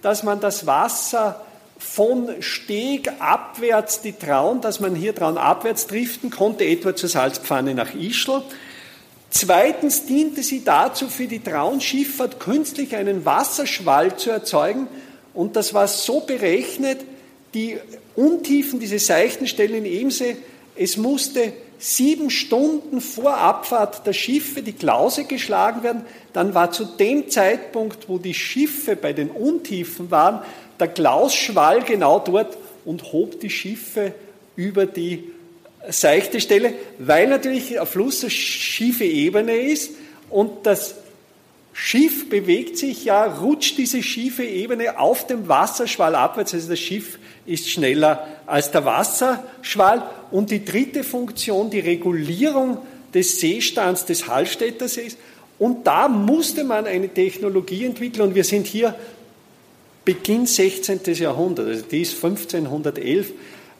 dass 0.00 0.22
man 0.22 0.38
das 0.38 0.64
Wasser 0.64 1.44
von 1.82 2.30
Steg 2.40 3.10
abwärts, 3.18 4.00
die 4.00 4.12
Traun, 4.12 4.60
dass 4.60 4.80
man 4.80 4.94
hier 4.94 5.14
Traun 5.14 5.36
abwärts 5.36 5.86
driften 5.86 6.30
konnte, 6.30 6.64
etwa 6.64 6.96
zur 6.96 7.08
Salzpfanne 7.08 7.74
nach 7.74 7.94
Ischl. 7.94 8.42
Zweitens 9.30 10.06
diente 10.06 10.42
sie 10.42 10.64
dazu, 10.64 11.08
für 11.08 11.26
die 11.26 11.40
Traunschifffahrt 11.40 12.38
künstlich 12.38 12.94
einen 12.96 13.24
Wasserschwall 13.24 14.16
zu 14.16 14.30
erzeugen. 14.30 14.88
Und 15.34 15.56
das 15.56 15.74
war 15.74 15.88
so 15.88 16.20
berechnet, 16.20 17.00
die 17.54 17.78
Untiefen, 18.14 18.78
diese 18.78 18.98
seichten 18.98 19.46
Stellen 19.46 19.84
in 19.84 20.00
Emse, 20.02 20.36
es 20.76 20.96
musste 20.96 21.52
sieben 21.78 22.30
Stunden 22.30 23.00
vor 23.00 23.38
Abfahrt 23.38 24.06
der 24.06 24.12
Schiffe 24.12 24.62
die 24.62 24.72
Klause 24.72 25.24
geschlagen 25.24 25.82
werden. 25.82 26.02
Dann 26.32 26.54
war 26.54 26.70
zu 26.70 26.84
dem 26.84 27.28
Zeitpunkt, 27.28 28.08
wo 28.08 28.18
die 28.18 28.34
Schiffe 28.34 28.94
bei 28.94 29.12
den 29.12 29.30
Untiefen 29.30 30.10
waren, 30.10 30.42
der 30.82 30.88
Klausschwall 30.88 31.82
genau 31.82 32.18
dort 32.18 32.58
und 32.84 33.12
hob 33.12 33.40
die 33.40 33.50
Schiffe 33.50 34.12
über 34.56 34.84
die 34.84 35.24
seichte 35.88 36.40
Stelle, 36.40 36.74
weil 36.98 37.28
natürlich 37.28 37.78
ein 37.78 37.86
Fluss 37.86 38.22
eine 38.22 38.30
schiefe 38.30 39.04
Ebene 39.04 39.54
ist 39.54 39.92
und 40.28 40.66
das 40.66 40.96
Schiff 41.72 42.28
bewegt 42.28 42.76
sich 42.76 43.04
ja, 43.04 43.24
rutscht 43.24 43.78
diese 43.78 44.02
schiefe 44.02 44.44
Ebene 44.44 44.98
auf 44.98 45.26
dem 45.26 45.48
Wasserschwall 45.48 46.14
abwärts, 46.14 46.52
also 46.52 46.68
das 46.68 46.78
Schiff 46.78 47.18
ist 47.46 47.70
schneller 47.70 48.26
als 48.46 48.70
der 48.70 48.84
Wasserschwall. 48.84 50.02
Und 50.30 50.50
die 50.50 50.64
dritte 50.64 51.02
Funktion, 51.02 51.70
die 51.70 51.80
Regulierung 51.80 52.78
des 53.14 53.40
Seestands 53.40 54.04
des 54.04 54.28
Hallstätter 54.28 54.86
Sees. 54.86 55.16
Und 55.58 55.86
da 55.86 56.08
musste 56.08 56.64
man 56.64 56.86
eine 56.86 57.08
Technologie 57.08 57.86
entwickeln 57.86 58.28
und 58.28 58.34
wir 58.34 58.44
sind 58.44 58.66
hier 58.66 58.94
Beginn 60.04 60.46
16. 60.46 61.00
Jahrhundert, 61.14 61.68
also 61.68 61.84
die 61.88 62.02
ist 62.02 62.14
1511. 62.14 63.30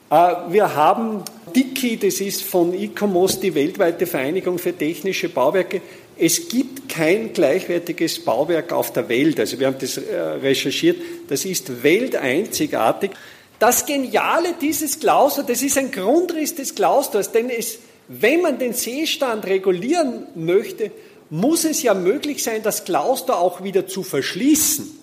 Äh, 0.09 0.15
wir 0.49 0.73
haben 0.73 1.23
DICI, 1.53 1.97
das 1.97 2.21
ist 2.21 2.43
von 2.43 2.73
ICOMOS, 2.73 3.41
die 3.41 3.53
weltweite 3.53 4.05
Vereinigung 4.05 4.57
für 4.57 4.71
technische 4.71 5.27
Bauwerke. 5.27 5.81
Es 6.17 6.47
gibt 6.47 6.87
kein 6.87 7.33
gleichwertiges 7.33 8.23
Bauwerk 8.23 8.71
auf 8.71 8.93
der 8.93 9.09
Welt. 9.09 9.39
Also 9.39 9.59
wir 9.59 9.67
haben 9.67 9.77
das 9.79 9.97
äh, 9.97 10.15
recherchiert. 10.15 11.01
Das 11.27 11.43
ist 11.43 11.83
welteinzigartig. 11.83 13.11
Das 13.59 13.85
Geniale 13.85 14.55
dieses 14.61 14.99
Klausters, 14.99 15.45
das 15.45 15.61
ist 15.61 15.77
ein 15.77 15.91
Grundriss 15.91 16.55
des 16.55 16.73
Klausters, 16.73 17.31
denn 17.31 17.49
es, 17.49 17.79
wenn 18.07 18.41
man 18.41 18.59
den 18.59 18.73
Seestand 18.73 19.45
regulieren 19.45 20.27
möchte, 20.35 20.91
muss 21.29 21.65
es 21.65 21.81
ja 21.81 21.93
möglich 21.93 22.43
sein, 22.43 22.61
das 22.63 22.85
Klauster 22.85 23.39
auch 23.39 23.63
wieder 23.63 23.87
zu 23.87 24.03
verschließen. 24.03 25.02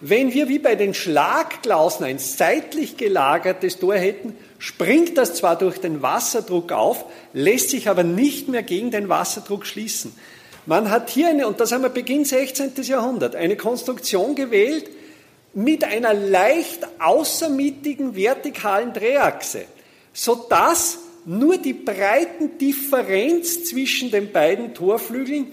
Wenn 0.00 0.34
wir 0.34 0.48
wie 0.48 0.58
bei 0.58 0.74
den 0.74 0.92
Schlagklausen 0.92 2.04
ein 2.04 2.18
seitlich 2.18 2.96
gelagertes 2.96 3.78
Tor 3.78 3.94
hätten, 3.94 4.36
springt 4.58 5.16
das 5.16 5.34
zwar 5.34 5.56
durch 5.56 5.78
den 5.78 6.02
Wasserdruck 6.02 6.72
auf, 6.72 7.04
lässt 7.32 7.70
sich 7.70 7.88
aber 7.88 8.02
nicht 8.02 8.48
mehr 8.48 8.62
gegen 8.62 8.90
den 8.90 9.08
Wasserdruck 9.08 9.66
schließen. 9.66 10.14
Man 10.66 10.90
hat 10.90 11.10
hier 11.10 11.28
eine, 11.28 11.46
und 11.46 11.60
das 11.60 11.72
haben 11.72 11.82
wir 11.82 11.90
Beginn 11.90 12.24
16. 12.24 12.72
Jahrhundert, 12.82 13.36
eine 13.36 13.56
Konstruktion 13.56 14.34
gewählt 14.34 14.90
mit 15.52 15.84
einer 15.84 16.14
leicht 16.14 16.86
außermittigen 16.98 18.16
vertikalen 18.16 18.92
Drehachse, 18.92 19.66
sodass 20.12 20.98
nur 21.26 21.58
die 21.58 21.72
Breitendifferenz 21.72 23.64
zwischen 23.64 24.10
den 24.10 24.32
beiden 24.32 24.74
Torflügeln 24.74 25.52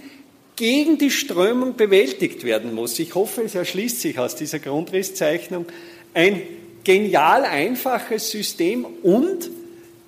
gegen 0.61 0.99
die 0.99 1.09
Strömung 1.09 1.75
bewältigt 1.75 2.43
werden 2.43 2.75
muss. 2.75 2.99
Ich 2.99 3.15
hoffe, 3.15 3.41
es 3.41 3.55
erschließt 3.55 3.99
sich 3.99 4.19
aus 4.19 4.35
dieser 4.35 4.59
Grundrisszeichnung 4.59 5.65
ein 6.13 6.39
genial 6.83 7.45
einfaches 7.45 8.29
System 8.29 8.85
und 9.01 9.49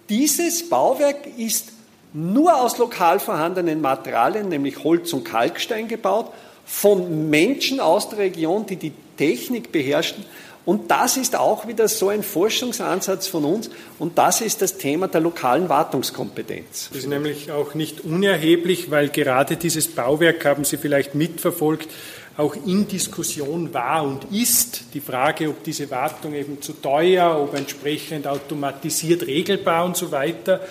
dieses 0.10 0.70
Bauwerk 0.70 1.26
ist 1.40 1.70
nur 2.14 2.62
aus 2.62 2.78
lokal 2.78 3.20
vorhandenen 3.20 3.82
Materialien, 3.82 4.48
nämlich 4.48 4.84
Holz 4.84 5.12
und 5.14 5.24
Kalkstein 5.24 5.88
gebaut, 5.88 6.32
von 6.68 7.32
Menschen 7.32 7.80
aus 7.80 8.10
der 8.10 8.20
Region, 8.20 8.68
die 8.68 8.76
die 8.76 8.92
Technik 9.18 9.72
beherrschen. 9.72 10.24
Und 10.66 10.92
das 10.92 11.18
ist 11.18 11.36
auch 11.36 11.68
wieder 11.68 11.90
so 11.90 12.08
ein 12.08 12.24
Forschungsansatz 12.24 13.28
von 13.28 13.44
uns 13.44 13.70
und 14.00 14.18
das 14.18 14.40
ist 14.40 14.62
das 14.62 14.78
Thema 14.78 15.10
der 15.10 15.20
lokalen 15.20 15.68
Wartungskompetenz. 15.68 16.90
Das 16.90 17.00
ist 17.00 17.08
nämlich 17.08 17.52
auch 17.52 17.74
nicht 17.74 18.06
unerheblich, 18.06 18.90
weil 18.90 19.10
gerade 19.10 19.58
dieses 19.58 19.90
Bauwerk, 19.90 20.46
haben 20.46 20.64
Sie 20.64 20.78
vielleicht 20.78 21.16
mitverfolgt, 21.16 21.90
auch 22.38 22.56
in 22.66 22.88
Diskussion 22.88 23.74
war 23.74 24.04
und 24.04 24.32
ist. 24.32 24.86
Die 24.94 25.02
Frage, 25.02 25.50
ob 25.50 25.64
diese 25.64 25.92
Wartung 25.92 26.34
eben 26.34 26.62
zu 26.62 26.74
teuer, 26.74 27.38
ob 27.40 27.54
entsprechend 27.56 28.26
automatisiert 28.26 29.28
regelbar 29.28 29.86
und 29.86 29.98
so 29.98 30.12
weiter. 30.12 30.62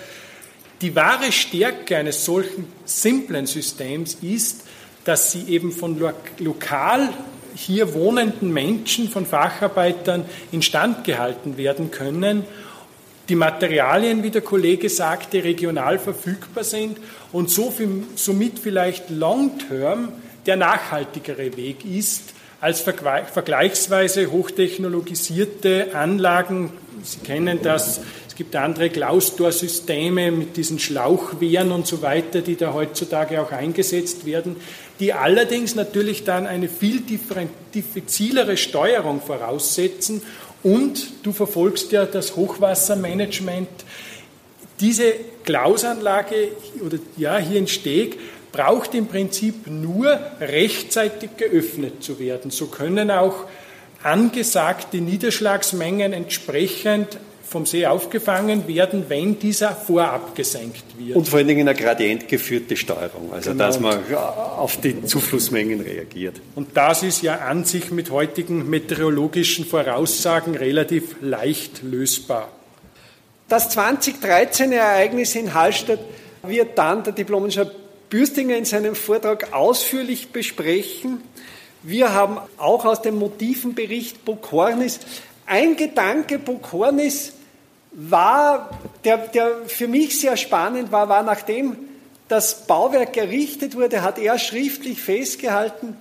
Die 0.81 0.95
wahre 0.95 1.31
Stärke 1.31 1.97
eines 1.97 2.25
solchen 2.25 2.67
simplen 2.83 3.45
Systems 3.45 4.17
ist, 4.21 4.63
dass 5.05 5.31
sie 5.31 5.43
eben 5.47 5.71
von 5.71 5.97
lokal 6.39 7.09
hier 7.55 7.93
wohnenden 7.93 8.51
Menschen, 8.51 9.09
von 9.09 9.25
Facharbeitern 9.25 10.25
instand 10.51 11.03
gehalten 11.03 11.57
werden 11.57 11.91
können. 11.91 12.45
Die 13.29 13.35
Materialien, 13.35 14.23
wie 14.23 14.31
der 14.31 14.41
Kollege 14.41 14.89
sagte, 14.89 15.43
regional 15.43 15.97
verfügbar 15.97 16.63
sind 16.63 16.97
und 17.31 17.49
so 17.49 17.71
viel, 17.71 18.03
somit 18.15 18.59
vielleicht 18.59 19.09
long-term 19.09 20.09
der 20.45 20.57
nachhaltigere 20.57 21.55
Weg 21.55 21.85
ist 21.85 22.33
als 22.59 22.81
vergleichsweise 22.81 24.31
hochtechnologisierte 24.31 25.95
Anlagen. 25.95 26.71
Sie 27.03 27.19
kennen 27.19 27.59
das, 27.61 27.99
es 28.33 28.37
gibt 28.37 28.55
andere 28.55 28.89
Klaustor-Systeme 28.89 30.31
mit 30.31 30.57
diesen 30.57 30.79
Schlauchwehren 30.79 31.71
und 31.71 31.85
so 31.85 32.01
weiter, 32.01 32.41
die 32.41 32.55
da 32.55 32.73
heutzutage 32.73 33.39
auch 33.39 33.51
eingesetzt 33.51 34.25
werden, 34.25 34.55
die 34.99 35.13
allerdings 35.13 35.75
natürlich 35.75 36.23
dann 36.23 36.47
eine 36.47 36.67
viel 36.67 37.03
diffizilere 37.75 38.57
Steuerung 38.57 39.21
voraussetzen 39.21 40.23
und 40.63 41.11
du 41.21 41.31
verfolgst 41.31 41.91
ja 41.91 42.07
das 42.07 42.35
Hochwassermanagement. 42.35 43.69
Diese 44.79 45.13
Klausanlage 45.43 46.53
oder 46.83 46.97
ja 47.15 47.37
hier 47.37 47.59
in 47.59 47.67
Steg 47.67 48.17
braucht 48.51 48.95
im 48.95 49.05
Prinzip 49.05 49.67
nur 49.67 50.19
rechtzeitig 50.39 51.37
geöffnet 51.37 52.03
zu 52.03 52.17
werden. 52.17 52.49
So 52.49 52.65
können 52.65 53.11
auch 53.11 53.45
angesagte 54.01 54.97
Niederschlagsmengen 54.97 56.13
entsprechend 56.13 57.19
vom 57.53 57.67
See 57.67 57.85
aufgefangen 57.85 58.67
werden, 58.67 59.05
wenn 59.09 59.37
dieser 59.37 59.75
vorab 59.75 60.35
gesenkt 60.35 60.83
wird. 60.97 61.15
Und 61.15 61.29
vor 61.29 61.37
allen 61.37 61.47
Dingen 61.47 61.69
eine 61.69 61.77
gradientgeführte 61.77 62.75
Steuerung, 62.75 63.31
also 63.31 63.51
genau. 63.51 63.63
dass 63.63 63.79
man 63.79 63.99
auf 64.15 64.81
die 64.81 65.05
Zuflussmengen 65.05 65.79
reagiert. 65.79 66.41
Und 66.55 66.75
das 66.75 67.03
ist 67.03 67.21
ja 67.21 67.37
an 67.37 67.63
sich 67.63 67.91
mit 67.91 68.09
heutigen 68.09 68.69
meteorologischen 68.69 69.65
Voraussagen 69.65 70.55
relativ 70.55 71.15
leicht 71.21 71.83
lösbar. 71.83 72.49
Das 73.47 73.69
2013 73.69 74.71
Ereignis 74.71 75.35
in 75.35 75.53
Hallstatt 75.53 75.99
wird 76.41 76.75
dann 76.75 77.03
der 77.03 77.13
Diplomingenieur 77.13 77.71
Bürstinger 78.09 78.57
in 78.57 78.65
seinem 78.65 78.95
Vortrag 78.95 79.53
ausführlich 79.53 80.29
besprechen. 80.29 81.21
Wir 81.83 82.13
haben 82.13 82.39
auch 82.57 82.85
aus 82.85 83.01
dem 83.03 83.15
Motivenbericht 83.15 84.25
Bokornis 84.25 84.99
ein 85.45 85.75
Gedanke 85.75 86.39
Bokornis 86.39 87.33
war, 87.93 88.69
der, 89.03 89.17
der 89.17 89.65
für 89.67 89.87
mich 89.87 90.19
sehr 90.19 90.35
spannend 90.35 90.91
war, 90.91 91.09
war 91.09 91.23
nachdem 91.23 91.77
das 92.27 92.65
Bauwerk 92.65 93.15
errichtet 93.15 93.75
wurde, 93.75 94.01
hat 94.01 94.17
er 94.17 94.39
schriftlich 94.39 94.99
festgehalten, 94.99 95.95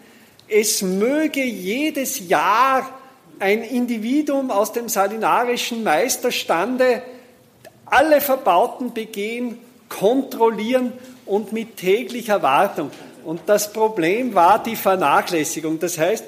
es 0.48 0.82
möge 0.82 1.42
jedes 1.42 2.28
Jahr 2.28 2.88
ein 3.38 3.62
Individuum 3.62 4.50
aus 4.50 4.72
dem 4.72 4.88
salinarischen 4.88 5.82
Meisterstande 5.82 7.02
alle 7.86 8.20
Verbauten 8.20 8.94
begehen, 8.94 9.58
kontrollieren 9.88 10.92
und 11.26 11.52
mit 11.52 11.76
täglicher 11.76 12.42
Wartung. 12.42 12.90
Und 13.24 13.42
das 13.46 13.72
Problem 13.72 14.34
war 14.34 14.62
die 14.62 14.76
Vernachlässigung. 14.76 15.78
Das 15.78 15.98
heißt, 15.98 16.24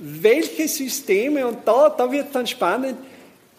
welche 0.00 0.68
Systeme, 0.68 1.46
und 1.46 1.58
da, 1.66 1.88
da 1.90 2.10
wird 2.10 2.34
dann 2.34 2.46
spannend, 2.46 2.96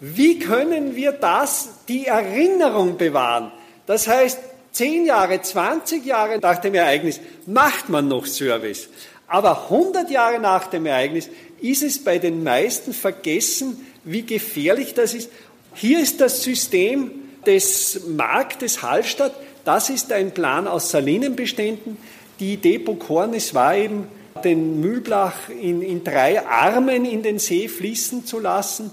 wie 0.05 0.37
können 0.37 0.97
wir 0.97 1.13
das, 1.13 1.69
die 1.87 2.07
Erinnerung 2.07 2.97
bewahren? 2.97 3.53
Das 3.85 4.05
heißt, 4.05 4.37
zehn 4.73 5.05
Jahre, 5.05 5.41
20 5.41 6.05
Jahre 6.05 6.39
nach 6.39 6.57
dem 6.57 6.75
Ereignis 6.75 7.21
macht 7.45 7.87
man 7.87 8.09
noch 8.09 8.25
Service. 8.25 8.89
Aber 9.27 9.69
100 9.69 10.11
Jahre 10.11 10.41
nach 10.41 10.67
dem 10.67 10.87
Ereignis 10.87 11.29
ist 11.61 11.83
es 11.83 12.03
bei 12.03 12.17
den 12.17 12.43
meisten 12.43 12.91
vergessen, 12.91 13.87
wie 14.03 14.23
gefährlich 14.23 14.93
das 14.93 15.13
ist. 15.13 15.29
Hier 15.73 16.01
ist 16.01 16.19
das 16.19 16.43
System 16.43 17.09
des 17.45 18.01
Marktes 18.05 18.81
Hallstatt. 18.81 19.33
Das 19.63 19.89
ist 19.89 20.11
ein 20.11 20.31
Plan 20.33 20.67
aus 20.67 20.89
Salinenbeständen. 20.89 21.95
Die 22.41 22.55
Idee 22.55 22.77
Bokornis 22.77 23.53
war 23.53 23.77
eben, 23.77 24.09
den 24.43 24.81
Mühlblach 24.81 25.47
in, 25.47 25.81
in 25.81 26.03
drei 26.03 26.45
Armen 26.45 27.05
in 27.05 27.23
den 27.23 27.39
See 27.39 27.69
fließen 27.69 28.25
zu 28.25 28.39
lassen 28.39 28.91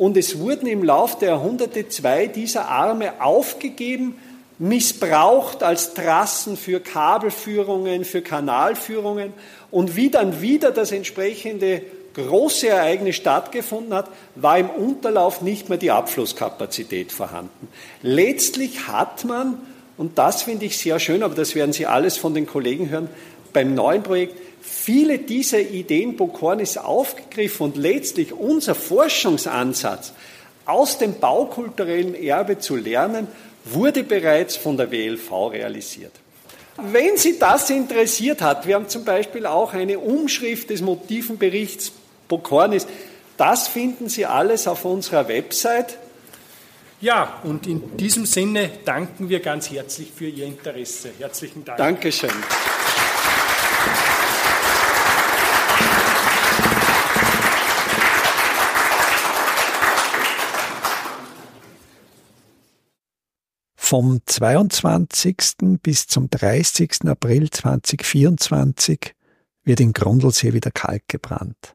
und 0.00 0.16
es 0.16 0.38
wurden 0.38 0.66
im 0.66 0.82
Lauf 0.82 1.18
der 1.18 1.28
Jahrhunderte 1.28 1.86
zwei 1.90 2.26
dieser 2.26 2.68
Arme 2.70 3.20
aufgegeben, 3.20 4.16
missbraucht 4.58 5.62
als 5.62 5.92
Trassen 5.92 6.56
für 6.56 6.80
Kabelführungen, 6.80 8.06
für 8.06 8.22
Kanalführungen. 8.22 9.34
Und 9.70 9.96
wie 9.96 10.08
dann 10.08 10.40
wieder 10.40 10.70
das 10.70 10.92
entsprechende 10.92 11.82
große 12.14 12.68
Ereignis 12.68 13.16
stattgefunden 13.16 13.92
hat, 13.92 14.08
war 14.36 14.58
im 14.58 14.70
Unterlauf 14.70 15.42
nicht 15.42 15.68
mehr 15.68 15.76
die 15.76 15.90
Abflusskapazität 15.90 17.12
vorhanden. 17.12 17.68
Letztlich 18.00 18.88
hat 18.88 19.26
man, 19.26 19.58
und 19.98 20.16
das 20.16 20.44
finde 20.44 20.64
ich 20.64 20.78
sehr 20.78 20.98
schön, 20.98 21.22
aber 21.22 21.34
das 21.34 21.54
werden 21.54 21.74
Sie 21.74 21.84
alles 21.84 22.16
von 22.16 22.32
den 22.32 22.46
Kollegen 22.46 22.88
hören, 22.88 23.10
beim 23.52 23.74
neuen 23.74 24.02
Projekt 24.02 24.36
viele 24.60 25.18
dieser 25.18 25.60
Ideen 25.60 26.16
Bokornis 26.16 26.76
aufgegriffen 26.76 27.64
und 27.64 27.76
letztlich 27.76 28.32
unser 28.32 28.74
Forschungsansatz 28.74 30.12
aus 30.66 30.98
dem 30.98 31.18
baukulturellen 31.18 32.14
Erbe 32.14 32.58
zu 32.58 32.76
lernen, 32.76 33.26
wurde 33.64 34.04
bereits 34.04 34.56
von 34.56 34.76
der 34.76 34.90
WLV 34.90 35.52
realisiert. 35.52 36.12
Wenn 36.76 37.16
Sie 37.16 37.38
das 37.38 37.68
interessiert 37.70 38.40
hat, 38.40 38.66
wir 38.66 38.76
haben 38.76 38.88
zum 38.88 39.04
Beispiel 39.04 39.44
auch 39.44 39.74
eine 39.74 39.98
Umschrift 39.98 40.70
des 40.70 40.80
Motivenberichts 40.80 41.92
Bokornis, 42.28 42.86
das 43.36 43.68
finden 43.68 44.08
Sie 44.08 44.26
alles 44.26 44.68
auf 44.68 44.84
unserer 44.84 45.28
Website. 45.28 45.98
Ja, 47.00 47.40
und 47.44 47.66
in 47.66 47.96
diesem 47.96 48.26
Sinne 48.26 48.70
danken 48.84 49.28
wir 49.28 49.40
ganz 49.40 49.70
herzlich 49.70 50.10
für 50.14 50.28
Ihr 50.28 50.46
Interesse. 50.46 51.10
Herzlichen 51.18 51.64
Dank. 51.64 51.78
Dankeschön. 51.78 52.30
Vom 63.90 64.20
22. 64.24 65.80
bis 65.82 66.06
zum 66.06 66.30
30. 66.30 67.08
April 67.08 67.50
2024 67.50 69.16
wird 69.64 69.80
in 69.80 69.92
Grundlsee 69.92 70.52
wieder 70.52 70.70
Kalk 70.70 71.08
gebrannt. 71.08 71.74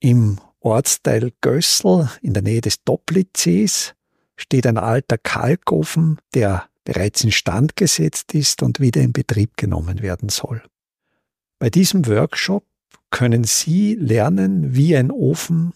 Im 0.00 0.40
Ortsteil 0.58 1.30
Gössel 1.40 2.10
in 2.22 2.34
der 2.34 2.42
Nähe 2.42 2.60
des 2.60 2.82
Doplitzsees 2.82 3.94
steht 4.34 4.66
ein 4.66 4.78
alter 4.78 5.16
Kalkofen, 5.16 6.18
der 6.34 6.68
bereits 6.82 7.22
instand 7.22 7.76
gesetzt 7.76 8.34
ist 8.34 8.60
und 8.64 8.80
wieder 8.80 9.00
in 9.00 9.12
Betrieb 9.12 9.56
genommen 9.56 10.02
werden 10.02 10.28
soll. 10.28 10.60
Bei 11.62 11.70
diesem 11.70 12.08
Workshop 12.08 12.66
können 13.10 13.44
Sie 13.44 13.94
lernen, 13.94 14.74
wie 14.74 14.96
ein 14.96 15.12
Ofen 15.12 15.72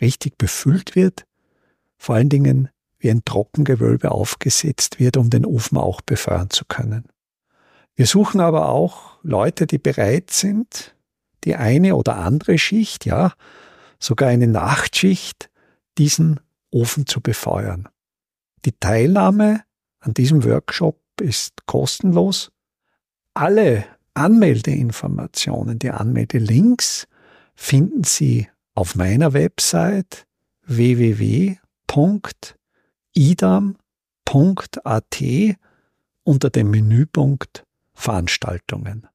richtig 0.00 0.38
befüllt 0.38 0.96
wird, 0.96 1.26
vor 1.98 2.14
allen 2.14 2.30
Dingen 2.30 2.70
wie 2.98 3.10
ein 3.10 3.22
Trockengewölbe 3.26 4.12
aufgesetzt 4.12 4.98
wird, 4.98 5.18
um 5.18 5.28
den 5.28 5.44
Ofen 5.44 5.76
auch 5.76 6.00
befeuern 6.00 6.48
zu 6.48 6.64
können. 6.64 7.04
Wir 7.96 8.06
suchen 8.06 8.40
aber 8.40 8.70
auch 8.70 9.18
Leute, 9.22 9.66
die 9.66 9.76
bereit 9.76 10.30
sind, 10.30 10.96
die 11.44 11.54
eine 11.54 11.96
oder 11.96 12.16
andere 12.16 12.56
Schicht, 12.56 13.04
ja, 13.04 13.34
sogar 13.98 14.30
eine 14.30 14.46
Nachtschicht, 14.46 15.50
diesen 15.98 16.40
Ofen 16.70 17.06
zu 17.06 17.20
befeuern. 17.20 17.90
Die 18.64 18.72
Teilnahme 18.72 19.64
an 19.98 20.14
diesem 20.14 20.44
Workshop 20.44 20.98
ist 21.20 21.66
kostenlos. 21.66 22.50
Alle 23.34 23.84
Anmeldeinformationen, 24.20 25.78
die 25.78 25.90
Anmeldelinks 25.90 27.08
finden 27.54 28.04
Sie 28.04 28.48
auf 28.74 28.94
meiner 28.94 29.32
Website 29.32 30.26
www.idam.at 30.66 31.58
unter 36.22 36.50
dem 36.50 36.70
Menüpunkt 36.70 37.64
Veranstaltungen. 37.94 39.08